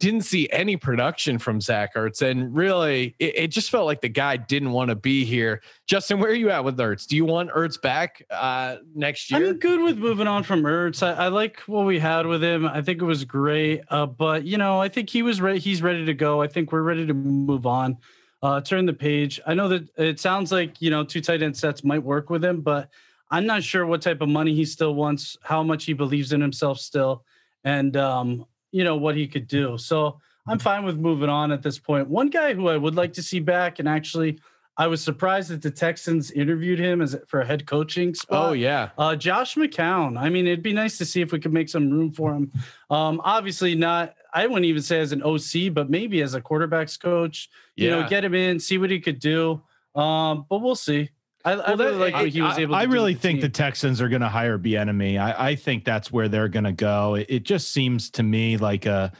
didn't 0.00 0.22
see 0.22 0.48
any 0.50 0.76
production 0.76 1.38
from 1.38 1.60
Zach 1.60 1.94
Ertz, 1.94 2.22
and 2.22 2.52
really, 2.56 3.14
it, 3.20 3.38
it 3.38 3.48
just 3.48 3.70
felt 3.70 3.86
like 3.86 4.00
the 4.00 4.08
guy 4.08 4.36
didn't 4.36 4.72
want 4.72 4.88
to 4.88 4.96
be 4.96 5.24
here. 5.24 5.62
Justin, 5.86 6.18
where 6.18 6.30
are 6.30 6.34
you 6.34 6.50
at 6.50 6.64
with 6.64 6.76
Ertz? 6.78 7.06
Do 7.06 7.14
you 7.14 7.24
want 7.24 7.50
Ertz 7.50 7.80
back 7.80 8.22
uh, 8.30 8.78
next 8.94 9.30
year? 9.30 9.50
I'm 9.50 9.58
good 9.58 9.80
with 9.80 9.98
moving 9.98 10.26
on 10.26 10.42
from 10.42 10.62
Ertz. 10.62 11.06
I, 11.06 11.26
I 11.26 11.28
like 11.28 11.60
what 11.66 11.86
we 11.86 12.00
had 12.00 12.26
with 12.26 12.42
him. 12.42 12.66
I 12.66 12.82
think 12.82 13.00
it 13.00 13.04
was 13.04 13.24
great, 13.24 13.82
uh, 13.90 14.06
but 14.06 14.44
you 14.44 14.56
know, 14.56 14.80
I 14.80 14.88
think 14.88 15.10
he 15.10 15.22
was 15.22 15.40
ready. 15.40 15.60
He's 15.60 15.82
ready 15.82 16.04
to 16.06 16.14
go. 16.14 16.42
I 16.42 16.48
think 16.48 16.72
we're 16.72 16.82
ready 16.82 17.06
to 17.06 17.14
move 17.14 17.66
on. 17.66 17.98
Uh, 18.42 18.60
turn 18.60 18.86
the 18.86 18.92
page. 18.92 19.40
I 19.46 19.54
know 19.54 19.68
that 19.68 19.88
it 19.96 20.18
sounds 20.18 20.50
like 20.50 20.82
you 20.82 20.90
know 20.90 21.04
two 21.04 21.20
tight 21.20 21.42
end 21.42 21.56
sets 21.56 21.84
might 21.84 22.02
work 22.02 22.28
with 22.28 22.44
him, 22.44 22.62
but 22.62 22.88
I'm 23.32 23.46
not 23.46 23.62
sure 23.62 23.86
what 23.86 24.02
type 24.02 24.20
of 24.20 24.28
money 24.28 24.54
he 24.54 24.64
still 24.66 24.94
wants, 24.94 25.38
how 25.42 25.62
much 25.62 25.84
he 25.86 25.94
believes 25.94 26.32
in 26.34 26.40
himself 26.40 26.78
still, 26.78 27.24
and 27.64 27.96
um, 27.96 28.44
you 28.70 28.84
know 28.84 28.96
what 28.96 29.16
he 29.16 29.26
could 29.26 29.48
do. 29.48 29.78
So 29.78 30.20
I'm 30.46 30.58
fine 30.58 30.84
with 30.84 30.98
moving 30.98 31.30
on 31.30 31.50
at 31.50 31.62
this 31.62 31.78
point. 31.78 32.08
One 32.08 32.28
guy 32.28 32.52
who 32.52 32.68
I 32.68 32.76
would 32.76 32.94
like 32.94 33.14
to 33.14 33.22
see 33.22 33.40
back, 33.40 33.78
and 33.78 33.88
actually, 33.88 34.38
I 34.76 34.86
was 34.86 35.02
surprised 35.02 35.48
that 35.50 35.62
the 35.62 35.70
Texans 35.70 36.30
interviewed 36.30 36.78
him 36.78 37.00
as 37.00 37.16
for 37.26 37.40
a 37.40 37.46
head 37.46 37.66
coaching 37.66 38.14
spot. 38.14 38.50
Oh 38.50 38.52
yeah, 38.52 38.90
uh, 38.98 39.16
Josh 39.16 39.54
McCown. 39.54 40.18
I 40.20 40.28
mean, 40.28 40.46
it'd 40.46 40.62
be 40.62 40.74
nice 40.74 40.98
to 40.98 41.06
see 41.06 41.22
if 41.22 41.32
we 41.32 41.40
could 41.40 41.54
make 41.54 41.70
some 41.70 41.90
room 41.90 42.12
for 42.12 42.34
him. 42.34 42.52
Um, 42.90 43.20
obviously, 43.24 43.74
not. 43.74 44.14
I 44.34 44.46
wouldn't 44.46 44.64
even 44.66 44.82
say 44.82 45.00
as 45.00 45.12
an 45.12 45.22
OC, 45.22 45.72
but 45.72 45.88
maybe 45.88 46.20
as 46.22 46.34
a 46.34 46.40
quarterbacks 46.40 47.00
coach. 47.00 47.48
You 47.76 47.88
Yeah. 47.88 48.02
know, 48.02 48.08
get 48.08 48.24
him 48.24 48.34
in, 48.34 48.58
see 48.60 48.76
what 48.78 48.90
he 48.90 49.00
could 49.00 49.20
do. 49.20 49.62
Um, 49.94 50.46
but 50.48 50.60
we'll 50.62 50.74
see. 50.74 51.10
I, 51.44 51.52
I 51.52 51.72
really 51.72 51.96
like 51.96 52.14
what 52.14 52.28
he 52.28 52.40
was 52.40 52.58
able. 52.58 52.74
to 52.74 52.80
I 52.80 52.84
really 52.84 53.14
think 53.14 53.40
the. 53.40 53.48
Texans 53.48 54.00
are 54.00 54.08
going 54.08 54.22
to 54.22 54.28
hire 54.28 54.58
Bieniemy. 54.58 55.18
I, 55.18 55.50
I 55.50 55.54
think 55.56 55.84
that's 55.84 56.10
where 56.10 56.28
they're 56.28 56.48
going 56.48 56.64
to 56.64 56.72
go. 56.72 57.16
It, 57.16 57.26
it 57.28 57.42
just 57.42 57.72
seems 57.72 58.10
to 58.12 58.22
me 58.22 58.56
like 58.56 58.86
a 58.86 59.12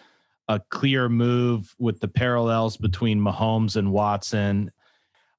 a 0.49 0.61
clear 0.71 1.09
move 1.09 1.75
with 1.79 2.01
the 2.01 2.09
parallels 2.09 2.77
between 2.77 3.21
Mahomes 3.21 3.77
and 3.77 3.93
Watson. 3.93 4.73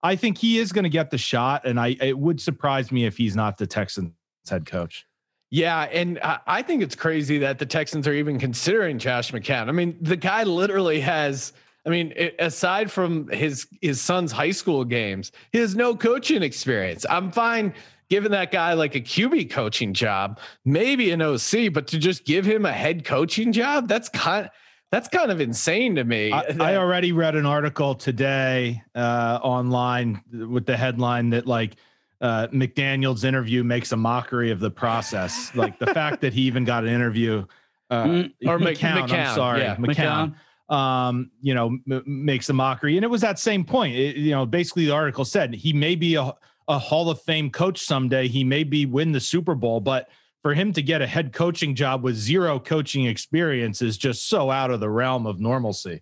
I 0.02 0.16
think 0.16 0.38
he 0.38 0.60
is 0.60 0.72
going 0.72 0.84
to 0.84 0.90
get 0.90 1.12
the 1.12 1.18
shot, 1.18 1.66
and 1.66 1.80
I 1.80 1.96
it 2.00 2.18
would 2.18 2.42
surprise 2.42 2.92
me 2.92 3.06
if 3.06 3.18
he's 3.18 3.36
not 3.36 3.58
the 3.58 3.68
Texans 3.68 4.12
head 4.50 4.66
coach. 4.66 5.06
Yeah, 5.50 5.84
and 5.84 6.20
I 6.20 6.40
I 6.48 6.62
think 6.62 6.84
it's 6.84 6.96
crazy 6.96 7.40
that 7.40 7.60
the 7.60 7.66
Texans 7.66 8.08
are 8.08 8.14
even 8.14 8.40
considering 8.40 9.00
Josh 9.00 9.32
McCown. 9.32 9.70
I 9.70 9.72
mean, 9.72 9.98
the 10.02 10.18
guy 10.18 10.44
literally 10.44 11.00
has. 11.02 11.54
I 11.86 11.90
mean, 11.90 12.14
aside 12.40 12.92
from 12.92 13.28
his 13.30 13.68
his 13.82 14.00
son's 14.00 14.32
high 14.32 14.52
school 14.52 14.86
games, 14.86 15.32
he 15.52 15.60
has 15.60 15.76
no 15.76 15.96
coaching 15.96 16.42
experience. 16.42 17.06
I'm 17.10 17.32
fine 17.32 17.74
giving 18.10 18.32
that 18.32 18.52
guy 18.52 18.74
like 18.74 18.96
a 18.96 19.02
QB 19.02 19.50
coaching 19.50 19.94
job, 19.94 20.40
maybe 20.66 21.12
an 21.12 21.22
OC, 21.22 21.74
but 21.74 21.88
to 21.88 21.98
just 21.98 22.26
give 22.26 22.46
him 22.46 22.66
a 22.66 22.72
head 22.72 23.04
coaching 23.04 23.52
job, 23.52 23.88
that's 23.88 24.08
kind 24.10 24.50
that's 24.92 25.10
kind 25.10 25.32
of 25.32 25.42
insane 25.42 25.96
to 25.96 26.04
me. 26.04 26.32
I, 26.32 26.56
I 26.60 26.76
already 26.78 27.12
read 27.12 27.36
an 27.36 27.46
article 27.46 27.96
today 27.96 28.82
uh, 28.96 29.40
online 29.42 30.22
with 30.32 30.66
the 30.66 30.78
headline 30.78 31.32
that 31.32 31.48
like 31.48 31.76
uh, 32.22 32.48
McDaniel's 32.48 33.24
interview 33.26 33.64
makes 33.64 33.92
a 33.92 33.98
mockery 33.98 34.52
of 34.52 34.60
the 34.62 34.72
process. 34.72 35.54
like 35.56 35.80
the 35.80 35.88
fact 35.88 36.22
that 36.22 36.32
he 36.32 36.42
even 36.44 36.64
got 36.64 36.84
an 36.86 36.90
interview. 36.92 37.46
Uh, 37.90 38.06
Mm, 38.06 38.34
or 38.48 38.58
Mc- 38.58 38.78
McCown, 38.78 39.08
McCown, 39.08 39.28
I'm 39.28 39.36
sorry, 39.36 39.62
yeah. 39.62 39.76
McCown. 39.76 40.36
Um, 40.70 41.30
you 41.42 41.54
know, 41.54 41.78
m- 41.90 42.04
makes 42.06 42.50
a 42.50 42.54
mockery, 42.54 42.96
and 42.96 43.04
it 43.04 43.10
was 43.10 43.22
that 43.22 43.38
same 43.38 43.66
point. 43.66 43.96
It- 43.96 44.16
you 44.16 44.32
know, 44.32 44.46
basically 44.46 44.86
the 44.86 44.94
article 44.94 45.26
said 45.26 45.54
he 45.54 45.74
may 45.74 45.96
be 45.96 46.16
a, 46.16 46.34
a 46.68 46.80
Hall 46.80 47.10
of 47.10 47.22
Fame 47.22 47.50
coach 47.52 47.82
someday. 47.82 48.28
He 48.28 48.44
may 48.44 48.64
be 48.64 48.86
win 48.86 49.12
the 49.12 49.20
Super 49.20 49.56
Bowl, 49.56 49.82
but 49.82 50.10
for 50.42 50.54
him 50.54 50.74
to 50.74 50.82
get 50.82 51.02
a 51.02 51.08
head 51.08 51.34
coaching 51.34 51.76
job 51.76 52.04
with 52.04 52.16
zero 52.16 52.60
coaching 52.60 53.06
experience 53.06 53.82
is 53.82 53.98
just 53.98 54.30
so 54.30 54.52
out 54.52 54.72
of 54.72 54.80
the 54.80 54.90
realm 54.90 55.26
of 55.26 55.40
normalcy. 55.40 56.02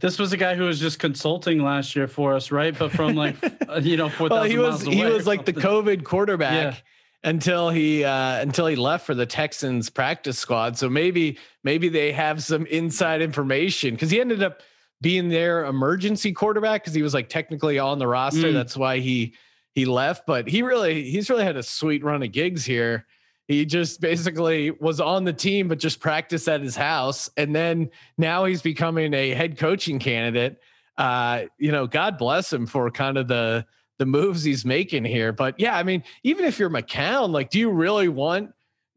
This 0.00 0.18
was 0.18 0.32
a 0.32 0.36
guy 0.36 0.56
who 0.56 0.64
was 0.64 0.80
just 0.80 0.98
consulting 0.98 1.62
last 1.62 1.94
year 1.94 2.08
for 2.08 2.34
us, 2.34 2.50
right? 2.50 2.76
But 2.76 2.90
from 2.90 3.14
like 3.14 3.36
uh, 3.68 3.80
you 3.80 3.96
know, 3.96 4.08
four 4.08 4.28
well, 4.28 4.42
thousand 4.42 4.50
he 4.50 4.58
was 4.58 4.82
he 4.82 5.04
was 5.04 5.26
like 5.26 5.44
the. 5.44 5.52
COVID 5.52 6.04
quarterback 6.04 6.74
Yeah. 6.74 6.80
Until 7.24 7.70
he 7.70 8.04
uh, 8.04 8.40
until 8.40 8.66
he 8.66 8.76
left 8.76 9.06
for 9.06 9.14
the 9.14 9.26
Texans 9.26 9.90
practice 9.90 10.38
squad. 10.38 10.78
So 10.78 10.88
maybe 10.88 11.38
maybe 11.64 11.88
they 11.88 12.12
have 12.12 12.42
some 12.42 12.66
inside 12.66 13.22
information 13.22 13.94
because 13.94 14.10
he 14.10 14.20
ended 14.20 14.42
up 14.42 14.62
being 15.00 15.28
their 15.28 15.64
emergency 15.64 16.32
quarterback 16.32 16.82
because 16.82 16.94
he 16.94 17.02
was 17.02 17.14
like 17.14 17.28
technically 17.28 17.78
on 17.78 17.98
the 17.98 18.06
roster. 18.06 18.48
Mm. 18.48 18.54
That's 18.54 18.76
why 18.76 18.98
he 18.98 19.34
he 19.74 19.84
left. 19.84 20.26
But 20.26 20.48
he 20.48 20.62
really 20.62 21.10
he's 21.10 21.28
really 21.30 21.44
had 21.44 21.56
a 21.56 21.62
sweet 21.62 22.04
run 22.04 22.22
of 22.22 22.32
gigs 22.32 22.64
here. 22.64 23.06
He 23.46 23.64
just 23.64 24.00
basically 24.02 24.70
was 24.70 25.00
on 25.00 25.24
the 25.24 25.32
team, 25.32 25.68
but 25.68 25.78
just 25.78 26.00
practiced 26.00 26.48
at 26.48 26.60
his 26.60 26.76
house, 26.76 27.30
and 27.36 27.56
then 27.56 27.90
now 28.18 28.44
he's 28.44 28.60
becoming 28.60 29.14
a 29.14 29.30
head 29.30 29.56
coaching 29.56 29.98
candidate. 29.98 30.60
Uh, 30.98 31.44
you 31.58 31.72
know, 31.72 31.86
God 31.86 32.18
bless 32.18 32.52
him 32.52 32.66
for 32.66 32.90
kind 32.90 33.16
of 33.16 33.26
the 33.26 33.64
the 33.98 34.06
moves 34.06 34.44
he's 34.44 34.64
making 34.64 35.04
here. 35.04 35.32
But 35.32 35.58
yeah, 35.58 35.76
I 35.76 35.82
mean, 35.82 36.02
even 36.22 36.44
if 36.44 36.58
you're 36.58 36.70
McCown, 36.70 37.30
like, 37.30 37.50
do 37.50 37.58
you 37.58 37.70
really 37.70 38.08
want 38.08 38.52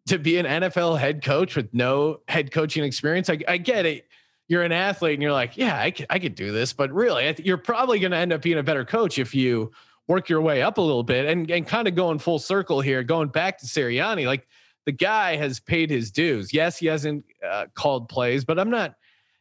to 0.07 0.17
be 0.17 0.37
an 0.37 0.45
NFL 0.45 0.99
head 0.99 1.23
coach 1.23 1.55
with 1.55 1.73
no 1.73 2.21
head 2.27 2.51
coaching 2.51 2.83
experience? 2.83 3.29
I, 3.29 3.39
I 3.47 3.57
get 3.57 3.85
it. 3.85 4.07
You're 4.47 4.63
an 4.63 4.71
athlete 4.71 5.13
and 5.13 5.23
you're 5.23 5.31
like, 5.31 5.57
yeah, 5.57 5.79
I 5.79 5.91
could, 5.91 6.07
I 6.09 6.19
could 6.19 6.35
do 6.35 6.51
this. 6.51 6.73
But 6.73 6.91
really, 6.91 7.23
th- 7.33 7.45
you're 7.45 7.57
probably 7.57 7.99
going 7.99 8.11
to 8.11 8.17
end 8.17 8.33
up 8.33 8.41
being 8.41 8.57
a 8.57 8.63
better 8.63 8.85
coach 8.85 9.17
if 9.17 9.33
you 9.33 9.71
work 10.07 10.27
your 10.27 10.41
way 10.41 10.61
up 10.61 10.77
a 10.77 10.81
little 10.81 11.03
bit 11.03 11.25
and, 11.25 11.49
and 11.49 11.65
kind 11.65 11.87
of 11.87 11.95
going 11.95 12.19
full 12.19 12.39
circle 12.39 12.81
here, 12.81 13.01
going 13.01 13.29
back 13.29 13.57
to 13.59 13.65
Sirianni. 13.65 14.25
Like, 14.25 14.47
the 14.85 14.91
guy 14.91 15.35
has 15.35 15.59
paid 15.59 15.89
his 15.89 16.11
dues. 16.11 16.53
Yes, 16.53 16.77
he 16.77 16.87
hasn't 16.87 17.23
uh, 17.47 17.67
called 17.75 18.09
plays, 18.09 18.43
but 18.43 18.59
I'm 18.59 18.69
not, 18.69 18.95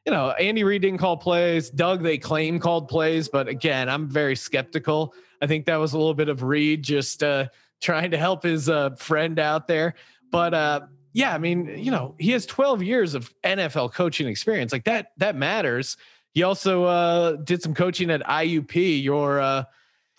you 0.06 0.12
know, 0.12 0.30
Andy 0.30 0.64
Reid 0.64 0.82
didn't 0.82 0.98
call 0.98 1.16
plays. 1.16 1.70
Doug, 1.70 2.02
they 2.02 2.18
claim 2.18 2.58
called 2.58 2.88
plays, 2.88 3.28
but 3.28 3.48
again, 3.48 3.88
I'm 3.88 4.08
very 4.08 4.34
skeptical. 4.34 5.14
I 5.42 5.46
think 5.46 5.66
that 5.66 5.76
was 5.76 5.92
a 5.92 5.98
little 5.98 6.14
bit 6.14 6.28
of 6.28 6.42
Reid 6.42 6.82
just 6.82 7.22
uh, 7.22 7.46
trying 7.80 8.10
to 8.10 8.18
help 8.18 8.42
his 8.42 8.68
uh, 8.68 8.90
friend 8.90 9.38
out 9.38 9.66
there. 9.66 9.94
But 10.30 10.54
uh, 10.54 10.80
yeah, 11.12 11.34
I 11.34 11.38
mean, 11.38 11.78
you 11.78 11.90
know, 11.90 12.14
he 12.18 12.30
has 12.32 12.46
12 12.46 12.82
years 12.82 13.14
of 13.14 13.32
NFL 13.42 13.92
coaching 13.92 14.26
experience. 14.26 14.72
Like 14.72 14.84
that, 14.84 15.12
that 15.18 15.36
matters. 15.36 15.96
He 16.32 16.44
also 16.44 16.84
uh, 16.84 17.32
did 17.36 17.62
some 17.62 17.74
coaching 17.74 18.10
at 18.10 18.22
IUP, 18.22 19.02
your 19.02 19.40
uh, 19.40 19.64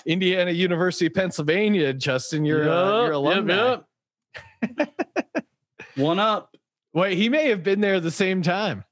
Indiana 0.06 0.52
University 0.52 1.08
of 1.08 1.14
Pennsylvania, 1.14 1.94
Justin. 1.94 2.46
You're, 2.46 2.70
uh, 2.70 3.04
you're 3.04 3.12
alumni. 3.14 3.78
yep, 4.62 4.78
yep. 4.78 4.94
One 5.96 6.20
up. 6.20 6.56
Wait, 6.94 7.18
he 7.18 7.30
may 7.30 7.50
have 7.50 7.64
been 7.64 7.80
there 7.80 7.96
at 7.96 8.04
the 8.04 8.12
same 8.12 8.42
time. 8.42 8.84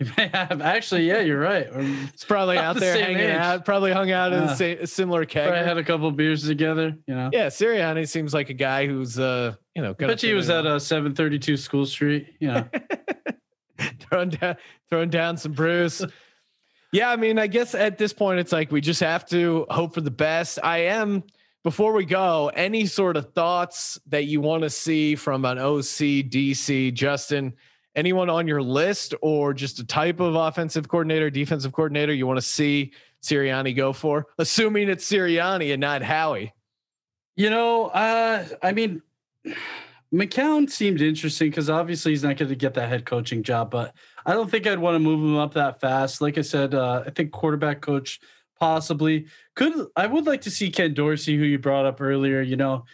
You 0.00 0.06
may 0.16 0.28
have 0.32 0.62
actually, 0.62 1.06
yeah, 1.06 1.20
you're 1.20 1.38
right. 1.38 1.68
Um, 1.70 2.08
It's 2.14 2.24
probably 2.24 2.56
out 2.56 2.72
the 2.74 2.80
there 2.80 2.98
hanging 3.04 3.18
age. 3.18 3.30
out. 3.36 3.66
Probably 3.66 3.92
hung 3.92 4.10
out 4.10 4.32
in 4.32 4.46
the 4.46 4.54
same 4.54 4.86
similar 4.86 5.26
Probably 5.26 5.52
keg. 5.52 5.66
had 5.66 5.76
a 5.76 5.84
couple 5.84 6.10
beers 6.10 6.46
together. 6.46 6.96
You 7.06 7.14
know, 7.14 7.28
Yeah, 7.32 7.48
Sirianni 7.48 8.08
seems 8.08 8.32
like 8.32 8.48
a 8.48 8.54
guy 8.54 8.86
who's 8.86 9.18
uh, 9.18 9.54
you 9.74 9.82
know, 9.82 9.94
I 10.00 10.04
you 10.04 10.16
he 10.16 10.32
was 10.32 10.48
at 10.48 10.64
a 10.64 10.80
732 10.80 11.56
School 11.58 11.84
Street. 11.84 12.28
You 12.40 12.48
know, 12.48 12.68
throwing 14.00 14.30
down 14.30 14.56
throwing 14.88 15.10
down 15.10 15.36
some 15.36 15.52
brews. 15.52 16.02
yeah, 16.92 17.10
I 17.10 17.16
mean, 17.16 17.38
I 17.38 17.46
guess 17.46 17.74
at 17.74 17.98
this 17.98 18.12
point 18.12 18.40
it's 18.40 18.52
like 18.52 18.72
we 18.72 18.80
just 18.80 19.00
have 19.00 19.26
to 19.28 19.66
hope 19.70 19.94
for 19.94 20.00
the 20.00 20.10
best. 20.10 20.58
I 20.62 20.78
am 20.78 21.24
before 21.62 21.92
we 21.92 22.06
go, 22.06 22.50
any 22.54 22.86
sort 22.86 23.18
of 23.18 23.34
thoughts 23.34 24.00
that 24.06 24.24
you 24.24 24.40
want 24.40 24.62
to 24.62 24.70
see 24.70 25.14
from 25.14 25.44
an 25.44 25.58
OC, 25.58 26.24
DC, 26.32 26.94
Justin, 26.94 27.52
anyone 27.94 28.30
on 28.30 28.46
your 28.46 28.62
list 28.62 29.14
or 29.22 29.52
just 29.54 29.78
a 29.78 29.84
type 29.84 30.20
of 30.20 30.34
offensive 30.34 30.88
coordinator, 30.88 31.30
defensive 31.30 31.72
coordinator 31.72 32.12
you 32.12 32.26
want 32.26 32.38
to 32.38 32.46
see 32.46 32.92
Sirianni 33.22 33.74
go 33.76 33.92
for? 33.92 34.26
Assuming 34.38 34.88
it's 34.88 35.10
Sirianni 35.10 35.72
and 35.72 35.80
not 35.80 36.02
Howie. 36.02 36.52
you 37.36 37.50
know, 37.50 37.86
uh, 37.86 38.44
I 38.62 38.72
mean, 38.72 39.02
McCown 40.12 40.68
seemed 40.68 41.00
interesting 41.00 41.50
because 41.50 41.70
obviously 41.70 42.10
he's 42.10 42.24
not 42.24 42.36
going 42.36 42.48
to 42.48 42.56
get 42.56 42.74
that 42.74 42.88
head 42.88 43.06
coaching 43.06 43.44
job, 43.44 43.70
but 43.70 43.94
I 44.26 44.32
don't 44.32 44.50
think 44.50 44.66
I'd 44.66 44.78
want 44.78 44.96
to 44.96 44.98
move 44.98 45.20
him 45.20 45.36
up 45.36 45.54
that 45.54 45.80
fast. 45.80 46.20
Like 46.20 46.36
I 46.36 46.40
said, 46.42 46.74
uh, 46.74 47.04
I 47.06 47.10
think 47.10 47.30
quarterback 47.30 47.80
coach 47.80 48.18
possibly 48.58 49.26
could. 49.54 49.86
I 49.96 50.06
would 50.06 50.26
like 50.26 50.40
to 50.42 50.50
see 50.50 50.70
Ken 50.70 50.94
Dorsey, 50.94 51.36
who 51.36 51.44
you 51.44 51.60
brought 51.60 51.86
up 51.86 52.00
earlier. 52.00 52.42
You 52.42 52.56
know, 52.56 52.84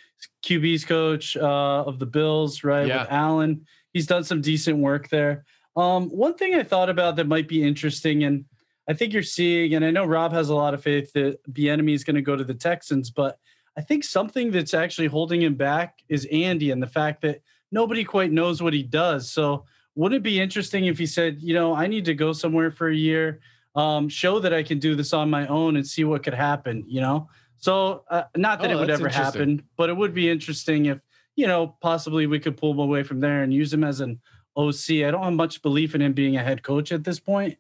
QB's 0.45 0.85
coach 0.85 1.37
uh, 1.37 1.85
of 1.87 1.99
the 1.99 2.07
Bills, 2.07 2.63
right? 2.63 2.87
Yeah. 2.87 3.03
With 3.03 3.13
Allen, 3.13 3.67
he's 3.97 4.07
done 4.07 4.23
some 4.23 4.43
decent 4.43 4.77
work 4.77 5.09
there. 5.09 5.47
Um, 5.75 6.11
one 6.11 6.35
thing 6.35 6.55
I 6.55 6.63
thought 6.63 6.91
about 6.91 7.17
that 7.17 7.27
might 7.27 7.49
be 7.49 7.67
interesting, 7.67 8.25
and 8.25 8.45
I 8.87 8.93
think 8.93 9.15
you're 9.15 9.23
seeing, 9.23 9.75
and 9.75 9.83
I 9.83 9.91
know 9.91 10.05
Rob 10.05 10.35
has 10.35 10.51
a 10.51 10.55
lot 10.55 10.75
of 10.75 10.83
faith 10.83 11.15
that 11.15 11.39
Bieniemy 11.51 11.95
is 11.95 12.05
going 12.05 12.17
to 12.17 12.21
go 12.21 12.37
to 12.37 12.45
the 12.45 12.53
Texans, 12.53 13.11
but 13.11 13.39
I 13.75 13.81
think 13.81 14.05
something 14.05 14.51
that's 14.51 14.75
actually 14.75 15.07
holding 15.07 15.41
him 15.41 15.55
back 15.55 16.01
is 16.11 16.29
Andy 16.31 16.73
and 16.73 16.83
the 16.83 16.87
fact 16.87 17.23
that 17.23 17.41
nobody 17.73 18.05
quite 18.05 18.31
knows 18.31 18.63
what 18.63 18.75
he 18.75 18.83
does. 18.83 19.31
So, 19.31 19.65
wouldn't 19.95 20.19
it 20.19 20.23
be 20.23 20.43
interesting 20.43 20.85
if 20.85 20.99
he 20.99 21.07
said, 21.07 21.41
you 21.41 21.55
know, 21.55 21.75
I 21.75 21.87
need 21.87 22.05
to 22.05 22.15
go 22.15 22.35
somewhere 22.35 22.71
for 22.71 22.89
a 22.89 22.95
year, 22.95 23.41
um, 23.77 24.11
show 24.11 24.39
that 24.41 24.53
I 24.53 24.63
can 24.63 24.79
do 24.79 24.95
this 24.95 25.15
on 25.15 25.31
my 25.31 25.47
own 25.47 25.77
and 25.77 25.87
see 25.87 26.05
what 26.05 26.23
could 26.23 26.35
happen, 26.35 26.85
you 26.87 27.01
know? 27.01 27.31
So, 27.57 28.05
uh, 28.11 28.25
not 28.37 28.61
that 28.61 28.71
Oh, 28.71 28.75
it 28.75 28.81
would 28.81 28.91
ever 28.91 29.09
happen, 29.09 29.63
but 29.79 29.89
it 29.89 29.97
would 29.97 30.13
be 30.13 30.29
interesting 30.29 30.85
if, 30.85 30.99
you 31.37 31.47
know, 31.47 31.77
possibly 31.81 32.27
we 32.27 32.41
could 32.41 32.57
pull 32.57 32.73
him 32.73 32.79
away 32.79 33.03
from 33.03 33.21
there 33.21 33.43
and 33.43 33.53
use 33.53 33.73
him 33.73 33.85
as 33.85 34.01
an 34.01 34.19
OC. 34.57 34.91
I 34.91 35.11
don't 35.11 35.23
have 35.23 35.33
much 35.35 35.63
belief 35.63 35.95
in 35.95 36.03
him 36.03 36.15
being 36.15 36.37
a 36.37 36.43
head 36.43 36.63
coach 36.63 36.91
at 36.91 37.05
this 37.05 37.21
point, 37.21 37.57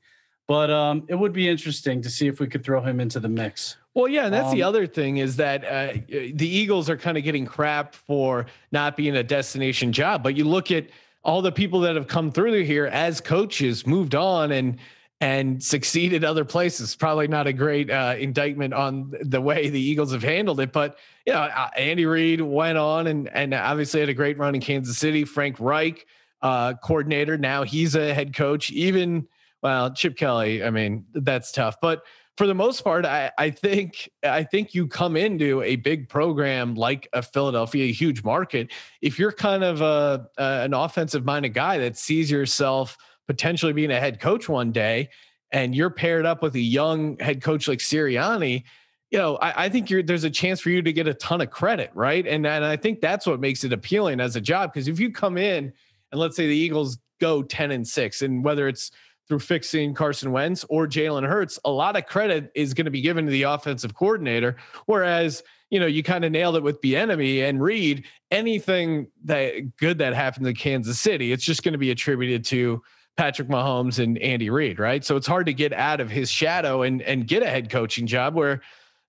but 0.48 0.70
um, 0.70 1.04
it 1.08 1.14
would 1.14 1.32
be 1.32 1.48
interesting 1.48 2.00
to 2.02 2.10
see 2.10 2.26
if 2.26 2.40
we 2.40 2.46
could 2.46 2.64
throw 2.64 2.80
him 2.80 3.00
into 3.00 3.20
the 3.20 3.28
mix. 3.28 3.76
Well, 3.94 4.08
yeah, 4.08 4.24
and 4.26 4.34
that's 4.34 4.52
the 4.52 4.62
Um, 4.62 4.68
other 4.68 4.86
thing 4.86 5.18
is 5.18 5.36
that 5.36 5.64
uh, 5.64 5.98
the 6.08 6.48
Eagles 6.48 6.90
are 6.90 6.96
kind 6.96 7.16
of 7.16 7.24
getting 7.24 7.46
crap 7.46 7.94
for 7.94 8.46
not 8.72 8.96
being 8.96 9.16
a 9.16 9.22
destination 9.22 9.92
job. 9.92 10.22
But 10.22 10.36
you 10.36 10.44
look 10.44 10.70
at 10.70 10.86
all 11.24 11.42
the 11.42 11.52
people 11.52 11.80
that 11.80 11.96
have 11.96 12.06
come 12.06 12.30
through 12.30 12.64
here 12.64 12.86
as 12.86 13.20
coaches, 13.20 13.86
moved 13.86 14.14
on, 14.14 14.52
and 14.52 14.78
and 15.20 15.62
succeeded 15.62 16.24
other 16.24 16.44
places. 16.44 16.94
Probably 16.94 17.28
not 17.28 17.46
a 17.46 17.52
great 17.52 17.90
uh, 17.90 18.16
indictment 18.18 18.74
on 18.74 19.14
the 19.20 19.40
way 19.40 19.70
the 19.70 19.80
Eagles 19.80 20.12
have 20.12 20.22
handled 20.22 20.60
it, 20.60 20.72
but 20.72 20.98
you 21.26 21.32
know, 21.32 21.40
uh, 21.40 21.70
Andy 21.76 22.06
Reid 22.06 22.40
went 22.40 22.78
on 22.78 23.06
and 23.06 23.28
and 23.28 23.54
obviously 23.54 24.00
had 24.00 24.08
a 24.08 24.14
great 24.14 24.38
run 24.38 24.54
in 24.54 24.60
Kansas 24.60 24.98
City. 24.98 25.24
Frank 25.24 25.56
Reich, 25.58 26.06
uh, 26.42 26.74
coordinator, 26.74 27.38
now 27.38 27.62
he's 27.62 27.94
a 27.94 28.12
head 28.12 28.34
coach. 28.34 28.70
Even 28.70 29.26
well, 29.62 29.92
Chip 29.92 30.16
Kelly. 30.16 30.62
I 30.62 30.70
mean, 30.70 31.06
that's 31.14 31.50
tough, 31.50 31.76
but 31.80 32.02
for 32.36 32.46
the 32.46 32.54
most 32.54 32.84
part, 32.84 33.06
I, 33.06 33.32
I 33.38 33.50
think 33.50 34.10
I 34.22 34.44
think 34.44 34.74
you 34.74 34.86
come 34.86 35.16
into 35.16 35.62
a 35.62 35.76
big 35.76 36.08
program 36.08 36.74
like 36.74 37.08
a 37.14 37.22
Philadelphia, 37.22 37.86
a 37.86 37.92
huge 37.92 38.22
market. 38.22 38.70
If 39.00 39.18
you're 39.18 39.32
kind 39.32 39.64
of 39.64 39.80
a, 39.80 40.28
a 40.36 40.64
an 40.64 40.74
offensive 40.74 41.24
minded 41.24 41.54
guy 41.54 41.78
that 41.78 41.96
sees 41.96 42.30
yourself 42.30 42.98
potentially 43.26 43.72
being 43.72 43.90
a 43.90 44.00
head 44.00 44.20
coach 44.20 44.48
one 44.48 44.72
day, 44.72 45.08
and 45.52 45.74
you're 45.74 45.90
paired 45.90 46.26
up 46.26 46.42
with 46.42 46.54
a 46.54 46.60
young 46.60 47.18
head 47.18 47.42
coach 47.42 47.68
like 47.68 47.78
Sirianni, 47.78 48.64
you 49.10 49.18
know, 49.18 49.36
I, 49.36 49.64
I 49.64 49.68
think 49.68 49.88
there's 49.88 50.24
a 50.24 50.30
chance 50.30 50.60
for 50.60 50.70
you 50.70 50.82
to 50.82 50.92
get 50.92 51.06
a 51.06 51.14
ton 51.14 51.40
of 51.40 51.50
credit, 51.50 51.90
right? 51.94 52.26
And 52.26 52.46
and 52.46 52.64
I 52.64 52.76
think 52.76 53.00
that's 53.00 53.26
what 53.26 53.40
makes 53.40 53.64
it 53.64 53.72
appealing 53.72 54.20
as 54.20 54.36
a 54.36 54.40
job 54.40 54.72
because 54.72 54.88
if 54.88 54.98
you 54.98 55.12
come 55.12 55.38
in 55.38 55.72
and 56.10 56.20
let's 56.20 56.36
say 56.36 56.46
the 56.46 56.56
Eagles 56.56 56.98
go 57.20 57.42
ten 57.42 57.70
and 57.70 57.86
six, 57.86 58.22
and 58.22 58.44
whether 58.44 58.68
it's 58.68 58.90
through 59.28 59.38
fixing 59.40 59.94
Carson 59.94 60.32
Wentz 60.32 60.64
or 60.68 60.86
Jalen 60.86 61.26
Hurts, 61.26 61.58
a 61.64 61.70
lot 61.70 61.96
of 61.96 62.06
credit 62.06 62.50
is 62.54 62.74
going 62.74 62.84
to 62.84 62.90
be 62.90 63.00
given 63.00 63.24
to 63.26 63.30
the 63.30 63.42
offensive 63.42 63.94
coordinator. 63.94 64.56
Whereas, 64.86 65.42
you 65.70 65.80
know, 65.80 65.86
you 65.86 66.02
kind 66.02 66.24
of 66.24 66.30
nailed 66.30 66.56
it 66.56 66.62
with 66.62 66.80
Bieniemy 66.80 67.48
and 67.48 67.60
Reid. 67.60 68.04
Anything 68.30 69.08
that 69.24 69.76
good 69.78 69.98
that 69.98 70.14
happened 70.14 70.46
to 70.46 70.52
Kansas 70.52 71.00
City, 71.00 71.32
it's 71.32 71.44
just 71.44 71.64
going 71.64 71.72
to 71.72 71.78
be 71.78 71.90
attributed 71.90 72.44
to 72.46 72.82
Patrick 73.16 73.48
Mahomes 73.48 73.98
and 73.98 74.18
Andy 74.18 74.50
Reid, 74.50 74.78
right? 74.78 75.04
So 75.04 75.16
it's 75.16 75.26
hard 75.26 75.46
to 75.46 75.54
get 75.54 75.72
out 75.72 76.00
of 76.00 76.10
his 76.10 76.30
shadow 76.30 76.82
and 76.82 77.02
and 77.02 77.26
get 77.26 77.42
a 77.42 77.46
head 77.46 77.70
coaching 77.70 78.06
job 78.06 78.34
where, 78.34 78.60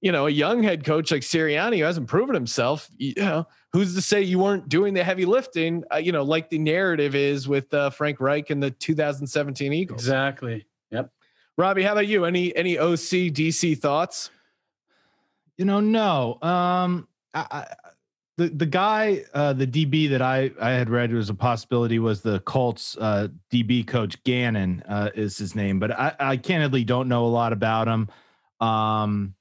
you 0.01 0.11
know, 0.11 0.27
a 0.27 0.29
young 0.29 0.63
head 0.63 0.85
coach 0.85 1.11
like 1.11 1.21
Sirianni 1.21 1.79
who 1.79 1.83
hasn't 1.83 2.07
proven 2.07 2.33
himself, 2.33 2.89
you 2.97 3.13
know, 3.17 3.47
who's 3.73 3.95
to 3.95 4.01
say 4.01 4.21
you 4.21 4.39
weren't 4.39 4.69
doing 4.69 4.93
the 4.93 5.03
heavy 5.03 5.25
lifting, 5.25 5.83
uh, 5.93 5.97
you 5.97 6.11
know, 6.11 6.23
like 6.23 6.49
the 6.49 6.57
narrative 6.57 7.15
is 7.15 7.47
with 7.47 7.73
uh, 7.73 7.89
Frank 7.89 8.21
Reich 8.21 8.49
and 8.49 8.63
the 8.63 8.71
2017 8.71 9.73
Eagles. 9.73 10.01
Exactly. 10.01 10.65
Yep. 10.91 11.11
Robbie, 11.57 11.83
how 11.83 11.91
about 11.91 12.07
you? 12.07 12.25
Any 12.25 12.55
any 12.55 12.77
OC 12.77 13.33
DC 13.33 13.77
thoughts? 13.77 14.29
You 15.57 15.65
know, 15.65 15.79
no. 15.79 16.37
Um, 16.41 17.07
I, 17.33 17.45
I, 17.51 17.65
the 18.37 18.49
the 18.49 18.65
guy, 18.65 19.23
uh, 19.33 19.53
the 19.53 19.65
DB 19.65 20.09
that 20.11 20.21
I 20.21 20.51
I 20.61 20.71
had 20.71 20.89
read 20.89 21.11
was 21.11 21.29
a 21.29 21.33
possibility 21.33 21.97
was 21.97 22.21
the 22.21 22.39
Colts 22.41 22.95
uh, 22.99 23.29
DB 23.51 23.85
coach 23.85 24.21
Gannon 24.23 24.83
uh, 24.87 25.09
is 25.15 25.37
his 25.37 25.55
name, 25.55 25.79
but 25.79 25.91
I, 25.91 26.15
I 26.19 26.37
candidly 26.37 26.83
don't 26.83 27.07
know 27.07 27.25
a 27.25 27.27
lot 27.27 27.51
about 27.51 27.87
him. 27.87 28.09
Um, 28.59 29.33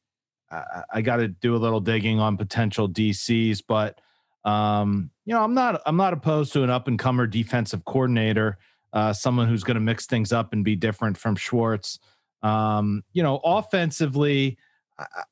I, 0.51 0.83
I 0.95 1.01
got 1.03 1.17
to 1.17 1.29
do 1.29 1.55
a 1.55 1.59
little 1.59 1.81
digging 1.81 2.21
on 2.21 2.39
potential 2.39 2.89
DCs, 2.89 3.63
but 3.69 4.01
um, 4.47 5.11
you 5.27 5.35
know, 5.35 5.43
I'm 5.43 5.55
not 5.55 5.83
I'm 5.85 5.97
not 5.97 6.15
opposed 6.15 6.55
to 6.55 6.63
an 6.63 6.71
up 6.71 6.89
and 6.89 6.99
comer 6.99 7.27
defensive 7.27 7.85
coordinator, 7.85 8.57
uh, 8.95 9.13
someone 9.13 9.47
who's 9.47 9.65
going 9.65 9.75
to 9.75 9.81
mix 9.81 10.07
things 10.07 10.33
up 10.33 10.55
and 10.55 10.65
be 10.65 10.75
different 10.75 11.19
from 11.19 11.37
Schwartz. 11.37 11.99
Um, 12.43 13.03
you 13.13 13.23
know, 13.23 13.41
offensively, 13.45 14.57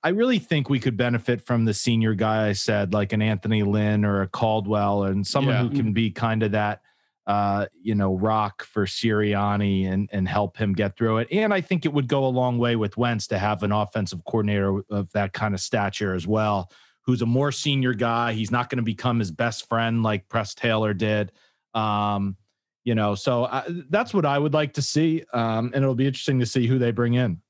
I 0.02 0.10
really 0.10 0.38
think 0.38 0.68
we 0.68 0.78
could 0.78 0.96
benefit 0.96 1.40
from 1.40 1.64
the 1.64 1.72
senior 1.72 2.14
guy 2.14 2.48
I 2.48 2.52
said, 2.52 2.92
like 2.92 3.12
an 3.14 3.22
Anthony 3.22 3.62
Lynn 3.62 4.04
or 4.04 4.20
a 4.20 4.28
Caldwell, 4.28 5.04
and 5.04 5.26
someone 5.26 5.54
yeah. 5.54 5.62
who 5.62 5.70
can 5.70 5.92
be 5.94 6.10
kind 6.10 6.42
of 6.42 6.52
that, 6.52 6.82
uh, 7.26 7.66
you 7.80 7.94
know, 7.94 8.14
rock 8.14 8.64
for 8.64 8.84
Sirianni 8.84 9.90
and 9.90 10.10
and 10.12 10.28
help 10.28 10.58
him 10.58 10.74
get 10.74 10.98
through 10.98 11.18
it. 11.18 11.28
And 11.32 11.54
I 11.54 11.62
think 11.62 11.86
it 11.86 11.92
would 11.94 12.08
go 12.08 12.26
a 12.26 12.28
long 12.28 12.58
way 12.58 12.76
with 12.76 12.98
Wentz 12.98 13.26
to 13.28 13.38
have 13.38 13.62
an 13.62 13.72
offensive 13.72 14.22
coordinator 14.26 14.82
of 14.90 15.10
that 15.12 15.32
kind 15.32 15.54
of 15.54 15.60
stature 15.60 16.14
as 16.14 16.26
well, 16.26 16.70
who's 17.06 17.22
a 17.22 17.26
more 17.26 17.50
senior 17.50 17.94
guy. 17.94 18.34
He's 18.34 18.50
not 18.50 18.68
going 18.68 18.76
to 18.76 18.82
become 18.82 19.18
his 19.18 19.30
best 19.30 19.66
friend 19.66 20.02
like 20.02 20.28
Press 20.28 20.54
Taylor 20.54 20.92
did. 20.92 21.32
Um, 21.72 22.36
you 22.84 22.94
know, 22.94 23.14
so 23.14 23.46
I, 23.46 23.64
that's 23.88 24.12
what 24.12 24.26
I 24.26 24.38
would 24.38 24.52
like 24.52 24.74
to 24.74 24.82
see, 24.82 25.24
um, 25.32 25.70
and 25.74 25.82
it'll 25.82 25.94
be 25.94 26.06
interesting 26.06 26.38
to 26.40 26.46
see 26.46 26.66
who 26.66 26.78
they 26.78 26.90
bring 26.90 27.14
in. 27.14 27.40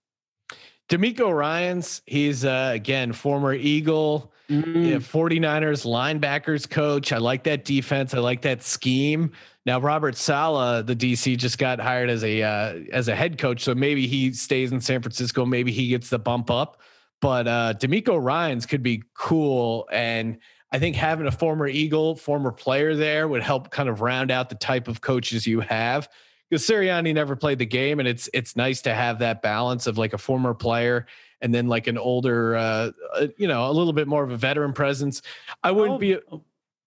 DeMeco 0.89 1.35
Ryans, 1.35 2.03
he's 2.07 2.45
uh, 2.45 2.73
again 2.75 3.13
former 3.13 3.55
Eagle, 3.55 4.33
mm. 4.51 4.91
yeah, 4.91 4.97
49ers 4.97 5.87
linebackers 5.87 6.69
coach. 6.69 7.13
I 7.13 7.19
like 7.19 7.45
that 7.45 7.65
defense. 7.65 8.13
I 8.13 8.19
like 8.19 8.43
that 8.43 8.63
scheme. 8.63 9.33
Now 9.65 9.81
Robert 9.81 10.15
Saleh, 10.17 10.85
the 10.85 10.95
DC, 10.95 11.39
just 11.39 11.59
got 11.59 11.81
hired 11.81 12.11
as 12.11 12.23
a 12.23 12.43
uh, 12.43 12.81
as 12.93 13.09
a 13.09 13.17
head 13.17 13.39
coach, 13.39 13.63
so 13.63 13.75
maybe 13.75 14.07
he 14.07 14.33
stays 14.33 14.73
in 14.73 14.81
San 14.81 15.01
Francisco. 15.01 15.47
Maybe 15.47 15.73
he 15.73 15.89
gets 15.89 16.11
the 16.11 16.19
bump 16.19 16.51
up. 16.51 16.81
But 17.21 17.49
uh, 17.49 17.75
DeMeco 17.79 18.23
Ryans 18.23 18.67
could 18.67 18.83
be 18.83 19.03
cool, 19.15 19.89
and 19.91 20.39
I 20.71 20.79
think 20.79 20.97
having 20.97 21.27
a 21.27 21.33
former 21.33 21.67
Eagle, 21.67 22.17
former 22.17 22.53
player 22.53 22.95
there 22.95 23.27
would 23.27 23.43
help 23.43 23.71
kind 23.71 23.89
of 23.89 24.03
round 24.03 24.31
out 24.31 24.51
the 24.51 24.57
type 24.57 24.89
of 24.89 25.01
coaches 25.01 25.47
you 25.47 25.61
have 25.61 26.11
because 26.55 26.69
Sirianni 26.69 27.13
never 27.13 27.35
played 27.35 27.59
the 27.59 27.67
game, 27.67 27.99
and 27.99 28.07
it's 28.07 28.31
it's 28.33 28.55
nice 28.55 28.81
to 28.83 28.95
have 28.95 29.19
that 29.19 29.43
balance 29.43 29.89
of 29.89 29.99
like 29.99 30.13
a 30.13 30.19
former 30.19 30.55
player 30.55 31.07
and 31.41 31.53
then 31.53 31.67
like 31.67 31.89
an 31.89 31.99
older, 31.99 32.55
uh, 32.55 32.93
uh 33.13 33.27
you 33.37 33.49
know, 33.49 33.69
a 33.69 33.73
little 33.73 33.93
bit 33.93 34.07
more 34.07 34.23
of 34.23 34.31
a 34.31 34.37
veteran 34.37 34.73
presence. 34.73 35.21
I 35.65 35.73
wouldn't 35.73 35.97
oh, 35.97 35.99
be. 35.99 36.17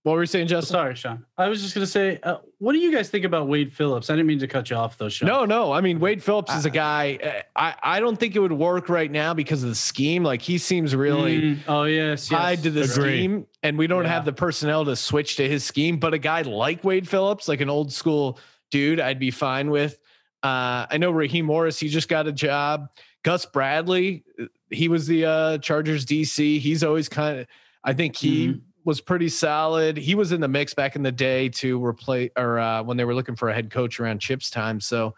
What 0.04 0.14
were 0.14 0.22
you 0.22 0.28
saying, 0.28 0.48
Justin? 0.48 0.72
Sorry, 0.72 0.96
Sean. 0.96 1.26
I 1.38 1.50
was 1.50 1.62
just 1.62 1.74
gonna 1.74 1.86
say, 1.86 2.18
uh, 2.24 2.38
what 2.60 2.72
do 2.72 2.80
you 2.80 2.94
guys 2.94 3.10
think 3.10 3.26
about 3.26 3.50
Wade 3.50 3.74
Phillips? 3.74 4.10
I 4.10 4.14
didn't 4.14 4.28
mean 4.28 4.40
to 4.40 4.48
cut 4.48 4.70
you 4.70 4.78
off, 4.78 4.98
though. 4.98 5.10
Sean. 5.10 5.28
No, 5.28 5.44
no. 5.44 5.74
I 5.74 5.82
mean, 5.82 6.00
Wade 6.00 6.24
Phillips 6.24 6.56
is 6.56 6.66
a 6.66 6.70
guy. 6.70 7.20
Uh, 7.22 7.42
I 7.58 7.76
I 7.84 8.00
don't 8.00 8.18
think 8.18 8.34
it 8.34 8.40
would 8.40 8.54
work 8.54 8.88
right 8.88 9.12
now 9.12 9.34
because 9.34 9.64
of 9.64 9.70
the 9.70 9.76
scheme. 9.76 10.24
Like 10.24 10.42
he 10.42 10.60
seems 10.60 10.96
really. 10.96 11.42
Mm, 11.42 11.60
oh 11.68 11.84
yes, 11.84 12.30
tied 12.30 12.60
yes. 12.60 12.64
to 12.64 12.72
the 12.72 12.82
Agreed. 12.84 12.94
scheme, 12.94 13.48
and 13.64 13.78
we 13.78 13.86
don't 13.86 14.06
yeah. 14.06 14.14
have 14.14 14.24
the 14.24 14.32
personnel 14.32 14.86
to 14.86 14.96
switch 14.96 15.36
to 15.36 15.50
his 15.50 15.66
scheme. 15.66 15.98
But 15.98 16.14
a 16.14 16.20
guy 16.20 16.44
like 16.44 16.86
Wade 16.86 17.10
Phillips, 17.10 17.50
like 17.50 17.60
an 17.60 17.70
old 17.70 17.92
school 17.92 18.40
dude, 18.72 19.00
I'd 19.00 19.20
be 19.20 19.32
fine 19.32 19.70
with. 19.70 20.00
Uh, 20.44 20.86
I 20.90 20.98
know 20.98 21.12
Raheem 21.12 21.46
Morris, 21.46 21.80
he 21.80 21.90
just 21.90 22.10
got 22.10 22.28
a 22.28 22.32
job. 22.32 22.90
Gus 23.24 23.46
Bradley, 23.46 24.24
he 24.70 24.88
was 24.88 25.08
the 25.08 25.26
uh, 25.26 25.58
Chargers 25.58 26.06
DC. 26.06 26.60
He's 26.60 26.84
always 26.84 27.10
kind 27.10 27.40
of, 27.40 27.48
I 27.84 27.94
think 27.94 28.16
he 28.16 28.50
mm-hmm. 28.50 28.60
was 28.86 29.02
pretty 29.02 29.30
solid. 29.30 29.98
He 29.98 30.16
was 30.16 30.32
in 30.32 30.40
the 30.40 30.48
mix 30.48 30.74
back 30.74 30.96
in 30.96 31.04
the 31.04 31.12
day 31.12 31.50
to 31.50 31.84
replace 31.84 32.30
or 32.38 32.60
uh, 32.60 32.84
when 32.84 32.98
they 32.98 33.06
were 33.06 33.16
looking 33.16 33.36
for 33.36 33.50
a 33.50 33.54
head 33.54 33.72
coach 33.72 34.00
around 34.00 34.20
Chip's 34.20 34.50
time. 34.50 34.80
So 34.80 35.16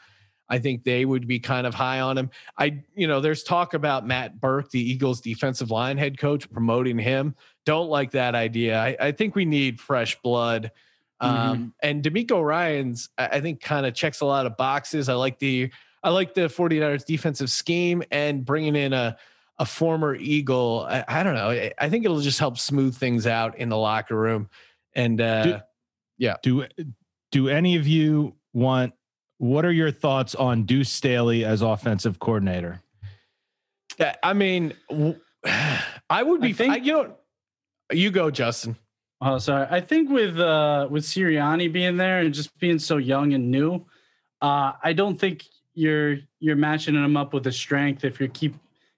I 0.50 0.58
think 0.58 0.84
they 0.84 1.06
would 1.06 1.28
be 1.28 1.40
kind 1.40 1.68
of 1.68 1.76
high 1.76 2.00
on 2.00 2.18
him. 2.18 2.32
I, 2.58 2.82
you 2.96 3.08
know, 3.08 3.22
there's 3.22 3.44
talk 3.44 3.76
about 3.76 4.08
Matt 4.08 4.42
Burke, 4.42 4.72
the 4.72 4.82
Eagles 4.82 5.22
defensive 5.22 5.70
line 5.70 5.98
head 5.98 6.18
coach, 6.18 6.50
promoting 6.50 6.98
him. 6.98 7.36
Don't 7.66 7.90
like 7.90 8.12
that 8.12 8.34
idea. 8.34 8.80
I, 8.80 8.98
I 9.00 9.12
think 9.12 9.36
we 9.36 9.46
need 9.46 9.80
fresh 9.80 10.20
blood 10.22 10.72
Mm-hmm. 11.22 11.52
Um, 11.52 11.74
and 11.82 12.04
DeMeco 12.04 12.44
Ryans, 12.44 13.10
I 13.18 13.42
think, 13.42 13.62
kind 13.62 13.86
of 13.86 13.94
checks 13.94 14.22
a 14.22 14.26
lot 14.26 14.46
of 14.46 14.56
boxes. 14.58 15.10
I 15.10 15.14
like 15.16 15.40
the 15.40 15.72
I 16.02 16.10
like 16.12 16.34
the 16.34 16.42
49ers 16.42 17.06
defensive 17.06 17.50
scheme 17.50 18.04
and 18.12 18.46
bringing 18.46 18.76
in 18.76 18.94
a 18.94 19.18
a 19.58 19.66
former 19.66 20.16
Eagle. 20.16 20.88
I, 20.90 21.04
I 21.08 21.24
don't 21.24 21.36
know. 21.36 21.50
I, 21.50 21.74
I, 21.78 21.90
think 21.90 22.06
it'll 22.06 22.22
just 22.22 22.40
help 22.40 22.58
smooth 22.58 22.96
things 22.96 23.28
out 23.28 23.58
in 23.58 23.68
the 23.68 23.76
locker 23.76 24.16
room. 24.16 24.50
And 24.96 25.20
uh, 25.20 25.44
do, 25.44 25.58
yeah, 26.18 26.36
do 26.42 26.66
do 27.32 27.50
any 27.50 27.76
of 27.76 27.86
you 27.86 28.36
want? 28.54 28.94
What 29.38 29.66
are 29.66 29.72
your 29.72 29.92
thoughts 29.92 30.34
on 30.36 30.64
Deuce 30.64 30.90
Staley 30.90 31.44
as 31.44 31.62
offensive 31.62 32.20
coordinator? 32.20 32.82
I 34.24 34.34
mean, 34.34 34.74
I 36.10 36.24
would 36.24 36.42
be. 36.42 36.50
I 36.50 36.54
think, 36.54 36.74
I, 36.74 36.78
you 36.78 36.94
know, 36.94 37.16
you 37.92 38.12
go, 38.12 38.32
Justin. 38.32 38.78
Oh, 39.22 39.38
sorry. 39.38 39.68
I 39.70 39.82
think 39.82 40.10
with 40.10 40.40
uh 40.40 40.88
with 40.90 41.04
Sirianni 41.04 41.72
being 41.72 41.98
there 41.98 42.20
and 42.20 42.34
just 42.34 42.58
being 42.60 42.80
so 42.80 42.98
young 42.98 43.34
and 43.34 43.52
new, 43.52 43.86
uh, 44.42 44.74
I 44.82 44.94
don't 44.94 45.20
think 45.20 45.46
you're 45.74 46.18
you're 46.40 46.56
matching 46.56 46.96
him 46.96 47.18
up 47.18 47.34
with 47.34 47.44
the 47.44 47.52
strength 47.52 48.06
if 48.06 48.20
you 48.20 48.30
keep 48.30 48.56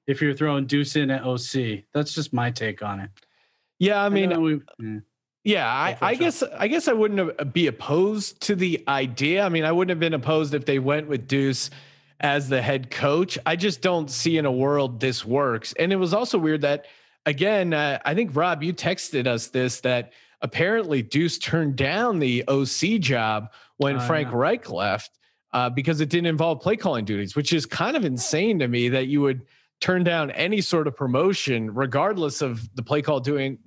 if 0.08 0.22
you're 0.22 0.34
throwing 0.34 0.66
Deuce 0.66 0.96
in 0.96 1.10
at 1.10 1.24
OC. 1.24 1.84
That's 1.94 2.14
just 2.14 2.34
my 2.34 2.52
take 2.52 2.84
on 2.84 3.00
it. 3.00 3.10
Yeah, 3.80 4.04
I 4.04 4.10
mean, 4.10 4.32
I 4.32 4.38
we, 4.38 4.62
yeah. 4.80 5.00
yeah, 5.44 5.68
I, 5.68 5.98
I 6.02 6.16
guess 6.16 6.44
I 6.44 6.68
guess 6.68 6.88
I 6.88 6.94
wouldn't 6.94 7.52
be 7.52 7.66
opposed 7.66 8.42
to 8.42 8.56
the 8.56 8.84
idea. 8.88 9.44
I 9.44 9.50
mean, 9.50 9.66
I 9.66 9.72
wouldn't 9.72 9.90
have 9.90 10.00
been 10.00 10.14
opposed 10.14 10.54
if 10.54 10.66
they 10.66 10.78
went 10.78 11.08
with 11.08 11.28
Deuce 11.28 11.72
as 12.20 12.48
the 12.48 12.62
head 12.62 12.92
coach. 12.92 13.40
I 13.46 13.56
just 13.56 13.82
don't 13.82 14.10
see 14.10 14.38
in 14.38 14.46
a 14.46 14.52
world 14.52 15.00
this 15.00 15.26
works. 15.26 15.74
And 15.80 15.92
it 15.92 15.96
was 15.96 16.14
also 16.14 16.38
weird 16.38 16.62
that 16.62 16.86
again, 17.26 17.74
uh, 17.74 18.00
I 18.06 18.16
think 18.16 18.36
Rob, 18.36 18.64
you 18.64 18.74
texted 18.74 19.28
us 19.28 19.48
this 19.48 19.82
that 19.82 20.14
apparently 20.42 21.02
Deuce 21.02 21.38
turned 21.38 21.76
down 21.76 22.20
the 22.20 22.44
OC 22.48 23.00
job 23.00 23.52
when 23.78 23.98
uh, 23.98 24.08
Frank. 24.08 24.32
Reich 24.32 24.70
left 24.70 25.20
uh, 25.54 25.70
because 25.70 26.02
it 26.02 26.10
didn't 26.10 26.28
involve 26.28 26.62
play 26.62 26.76
calling 26.76 27.06
duties, 27.06 27.36
which 27.36 27.54
is 27.54 27.66
kind 27.66 27.96
of 27.96 28.06
insane 28.06 28.60
to 28.60 28.68
me 28.68 28.90
that 28.90 29.08
you 29.08 29.22
would 29.22 29.46
turn 29.80 30.04
down 30.04 30.32
any 30.32 30.62
sort 30.62 30.88
of 30.88 30.96
promotion, 30.96 31.74
regardless 31.74 32.42
of 32.42 32.74
the 32.76 32.84
play 32.84 33.02
call 33.02 33.20
doing 33.20 33.58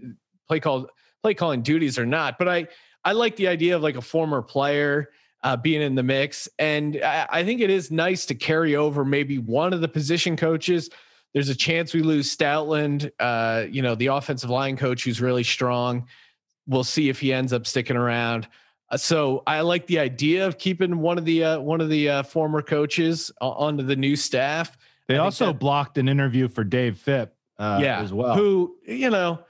play 0.48 0.60
call 0.60 0.88
play 1.22 1.34
calling 1.34 1.62
duties 1.62 1.98
or 1.98 2.06
not. 2.06 2.38
But 2.38 2.48
I 2.48 2.66
I 3.04 3.12
like 3.12 3.36
the 3.36 3.48
idea 3.48 3.76
of 3.76 3.82
like 3.82 3.96
a 3.96 4.02
former 4.02 4.42
player. 4.42 5.10
uh, 5.44 5.58
being 5.58 5.82
in 5.82 5.94
the 5.94 6.02
mix. 6.02 6.48
And 6.58 6.98
I, 7.04 7.26
I 7.28 7.44
think 7.44 7.60
it 7.60 7.68
is 7.68 7.90
nice 7.90 8.24
to 8.26 8.34
carry 8.34 8.76
over 8.76 9.04
maybe 9.04 9.36
one 9.36 9.74
of 9.74 9.82
the 9.82 9.88
position 9.88 10.36
coaches. 10.36 10.88
There's 11.34 11.48
a 11.48 11.54
chance 11.54 11.92
we 11.92 12.00
lose 12.00 12.34
Stoutland, 12.34 13.10
uh, 13.18 13.66
you 13.68 13.82
know, 13.82 13.96
the 13.96 14.06
offensive 14.06 14.50
line 14.50 14.76
coach 14.76 15.04
who's 15.04 15.20
really 15.20 15.42
strong. 15.42 16.06
We'll 16.66 16.84
see 16.84 17.08
if 17.08 17.20
he 17.20 17.32
ends 17.32 17.52
up 17.52 17.66
sticking 17.66 17.96
around. 17.96 18.46
Uh, 18.88 18.96
so 18.96 19.42
I 19.46 19.60
like 19.62 19.86
the 19.86 19.98
idea 19.98 20.46
of 20.46 20.58
keeping 20.58 21.00
one 21.00 21.18
of 21.18 21.24
the 21.24 21.44
uh, 21.44 21.60
one 21.60 21.80
of 21.80 21.88
the 21.88 22.08
uh, 22.08 22.22
former 22.22 22.62
coaches 22.62 23.32
onto 23.40 23.82
the 23.82 23.96
new 23.96 24.14
staff. 24.14 24.78
They 25.08 25.18
also 25.18 25.48
that, 25.48 25.58
blocked 25.58 25.98
an 25.98 26.08
interview 26.08 26.48
for 26.48 26.62
Dave 26.62 26.98
Fipp, 26.98 27.34
uh, 27.58 27.80
yeah, 27.82 28.00
as 28.00 28.12
well. 28.12 28.36
Who 28.36 28.76
you 28.86 29.10
know, 29.10 29.40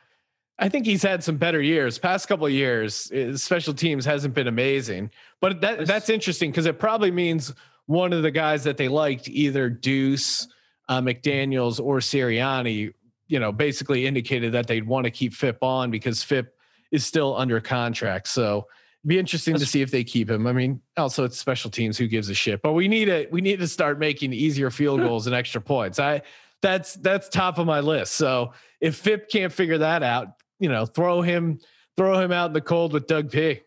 I 0.58 0.70
think 0.70 0.86
he's 0.86 1.02
had 1.02 1.22
some 1.22 1.36
better 1.36 1.60
years. 1.60 1.98
Past 1.98 2.28
couple 2.28 2.46
of 2.46 2.52
years, 2.52 3.12
special 3.34 3.74
teams 3.74 4.06
hasn't 4.06 4.32
been 4.34 4.48
amazing, 4.48 5.10
but 5.40 5.60
that 5.60 5.86
that's 5.86 6.08
interesting 6.08 6.50
because 6.50 6.66
it 6.66 6.78
probably 6.78 7.10
means 7.10 7.52
one 7.86 8.14
of 8.14 8.22
the 8.22 8.30
guys 8.30 8.64
that 8.64 8.78
they 8.78 8.88
liked, 8.88 9.28
either 9.28 9.68
Deuce, 9.68 10.48
uh, 10.88 11.00
McDaniel's, 11.00 11.80
or 11.80 11.98
Sirianni, 11.98 12.92
you 13.28 13.38
know, 13.38 13.52
basically 13.52 14.06
indicated 14.06 14.52
that 14.52 14.66
they'd 14.66 14.86
want 14.86 15.04
to 15.04 15.10
keep 15.10 15.34
Fipp 15.34 15.62
on 15.62 15.90
because 15.90 16.22
Fipp 16.22 16.54
is 16.92 17.04
still 17.04 17.36
under 17.36 17.60
contract. 17.60 18.28
So 18.28 18.66
be 19.06 19.18
interesting 19.18 19.54
That's, 19.54 19.64
to 19.64 19.70
see 19.70 19.82
if 19.82 19.90
they 19.90 20.04
keep 20.04 20.30
him. 20.30 20.46
I 20.46 20.52
mean, 20.52 20.80
also 20.96 21.24
it's 21.24 21.38
special 21.38 21.70
teams. 21.70 21.98
Who 21.98 22.06
gives 22.06 22.28
a 22.30 22.34
shit? 22.34 22.62
But 22.62 22.72
we 22.72 22.88
need 22.88 23.06
to 23.06 23.26
we 23.30 23.40
need 23.40 23.58
to 23.60 23.68
start 23.68 23.98
making 23.98 24.32
easier 24.32 24.70
field 24.70 25.00
goals 25.02 25.26
and 25.26 25.34
extra 25.34 25.60
points. 25.60 25.98
I 25.98 26.22
that's 26.62 26.94
that's 26.94 27.28
top 27.28 27.58
of 27.58 27.66
my 27.66 27.80
list. 27.80 28.14
So 28.14 28.52
if 28.80 28.96
Fipp 28.96 29.28
can't 29.28 29.52
figure 29.52 29.78
that 29.78 30.02
out, 30.02 30.28
you 30.58 30.68
know, 30.68 30.86
throw 30.86 31.20
him 31.20 31.60
throw 31.96 32.18
him 32.18 32.32
out 32.32 32.46
in 32.46 32.52
the 32.52 32.60
cold 32.60 32.92
with 32.92 33.06
Doug 33.06 33.30
P. 33.30 33.60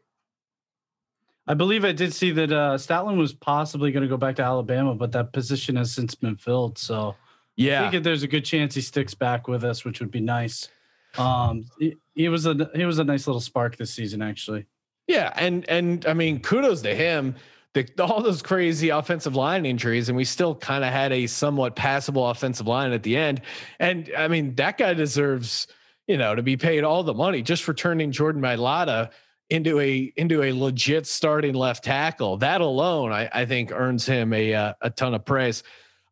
I 1.48 1.54
believe 1.54 1.86
I 1.86 1.94
did 1.94 2.14
see 2.14 2.32
that 2.32 2.52
uh, 2.52 2.78
was 3.14 3.34
possibly 3.34 3.92
going 3.92 4.04
to 4.04 4.10
go 4.10 4.18
back 4.18 4.36
to 4.36 4.44
Alabama, 4.44 4.94
but 4.96 5.14
that 5.14 5.32
position 5.32 5.78
has 5.78 5.94
since 5.94 6.14
been 6.14 6.36
filled. 6.36 6.78
So 6.78 7.16
yeah, 7.56 7.88
I 7.88 7.92
think 7.92 8.04
there's 8.04 8.24
a 8.24 8.28
good 8.28 8.44
chance 8.44 8.76
he 8.76 8.82
sticks 8.82 9.14
back 9.14 9.48
with 9.48 9.64
us, 9.64 9.86
which 9.86 10.00
would 10.00 10.12
be 10.12 10.20
nice. 10.20 10.70
Um, 11.18 11.66
he, 11.80 11.96
he 12.16 12.30
was 12.30 12.46
a 12.46 12.70
he 12.76 12.86
was 12.86 13.00
a 13.00 13.04
nice 13.04 13.28
little 13.28 13.40
spark 13.40 13.78
this 13.78 13.94
season, 13.94 14.22
actually. 14.22 14.66
Yeah, 15.08 15.32
and 15.36 15.68
and 15.70 16.06
I 16.06 16.14
mean, 16.14 16.42
kudos 16.42 16.82
to 16.82 16.94
him. 16.94 17.36
The, 17.74 17.88
all 18.00 18.22
those 18.22 18.42
crazy 18.42 18.90
offensive 18.90 19.36
line 19.36 19.66
injuries, 19.66 20.10
and 20.10 20.18
we 20.18 20.26
still 20.26 20.56
kind 20.56 20.84
of 20.84 20.92
had 20.92 21.12
a 21.12 21.28
somewhat 21.28 21.76
passable 21.76 22.28
offensive 22.28 22.66
line 22.66 22.92
at 22.92 23.04
the 23.04 23.16
end. 23.16 23.42
And 23.80 24.12
I 24.18 24.28
mean, 24.28 24.56
that 24.56 24.78
guy 24.78 24.94
deserves, 24.96 25.68
you 26.08 26.18
know, 26.18 26.34
to 26.34 26.42
be 26.42 26.58
paid 26.58 26.84
all 26.84 27.04
the 27.04 27.14
money 27.14 27.42
just 27.42 27.64
for 27.64 27.74
turning 27.74 28.12
Jordan 28.12 28.42
Mailata 28.42 29.12
into 29.50 29.80
a 29.80 30.12
into 30.16 30.44
a 30.44 30.54
legit 30.54 31.08
starting 31.08 31.54
left 31.54 31.84
tackle. 31.84 32.38
That 32.38 32.62
alone, 32.62 33.12
I, 33.12 33.30
I 33.34 33.46
think, 33.46 33.72
earns 33.72 34.06
him 34.06 34.34
a 34.34 34.54
uh, 34.54 34.74
a 34.82 34.90
ton 34.90 35.14
of 35.14 35.26
praise. 35.26 35.64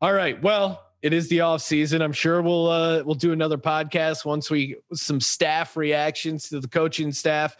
All 0.01 0.13
right, 0.13 0.41
well, 0.41 0.83
it 1.01 1.13
is 1.13 1.29
the 1.29 1.41
off 1.41 1.61
season. 1.61 2.01
I'm 2.01 2.13
sure 2.13 2.41
we'll 2.41 2.67
uh, 2.67 3.03
we'll 3.03 3.15
do 3.15 3.31
another 3.31 3.57
podcast 3.57 4.25
once 4.25 4.49
we 4.49 4.77
some 4.93 5.19
staff 5.19 5.75
reactions 5.75 6.49
to 6.49 6.59
the 6.59 6.67
coaching 6.67 7.11
staff 7.11 7.57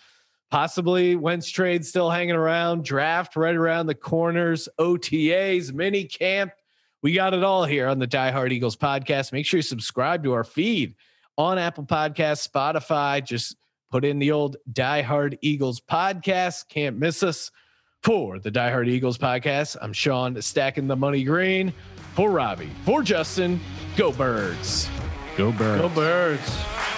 possibly 0.52 1.16
Wentz 1.16 1.50
trade 1.50 1.86
still 1.86 2.10
hanging 2.10 2.36
around, 2.36 2.86
draft 2.86 3.36
right 3.36 3.56
around 3.56 3.88
the 3.88 3.96
corners, 3.96 4.70
OTAs, 4.80 5.74
mini 5.74 6.06
camp. 6.06 6.54
We 7.02 7.14
got 7.14 7.34
it 7.34 7.44
all 7.44 7.66
here 7.66 7.88
on 7.88 8.00
the 8.00 8.08
Die 8.08 8.32
Hard 8.32 8.52
Eagles 8.52 8.76
podcast. 8.76 9.32
Make 9.32 9.46
sure 9.46 9.58
you 9.58 9.64
subscribe 9.64 10.24
to 10.24 10.34
our 10.34 10.44
feed 10.44 10.96
on 11.38 11.58
Apple 11.58 11.84
Podcasts, 11.84 12.48
Spotify. 12.50 13.24
Just 13.24 13.58
put 13.96 14.04
in 14.04 14.20
the 14.20 14.30
old 14.30 14.58
Die 14.74 15.02
Hard 15.04 15.38
Eagles 15.40 15.80
podcast. 15.80 16.68
Can't 16.68 16.98
miss 16.98 17.24
us. 17.24 17.50
For 18.04 18.40
the 18.40 18.52
Die 18.52 18.70
Hard 18.70 18.90
Eagles 18.90 19.18
podcast, 19.18 19.78
I'm 19.82 19.94
Sean 19.94 20.40
stacking 20.42 20.88
the 20.88 20.98
money 20.98 21.24
green. 21.24 21.74
For 22.14 22.30
Robbie, 22.30 22.70
for 22.84 23.02
Justin, 23.02 23.58
go 23.96 24.12
birds. 24.12 24.90
Go 25.38 25.54
birds. 25.54 25.82
Go 25.82 25.90
birds. 25.90 26.95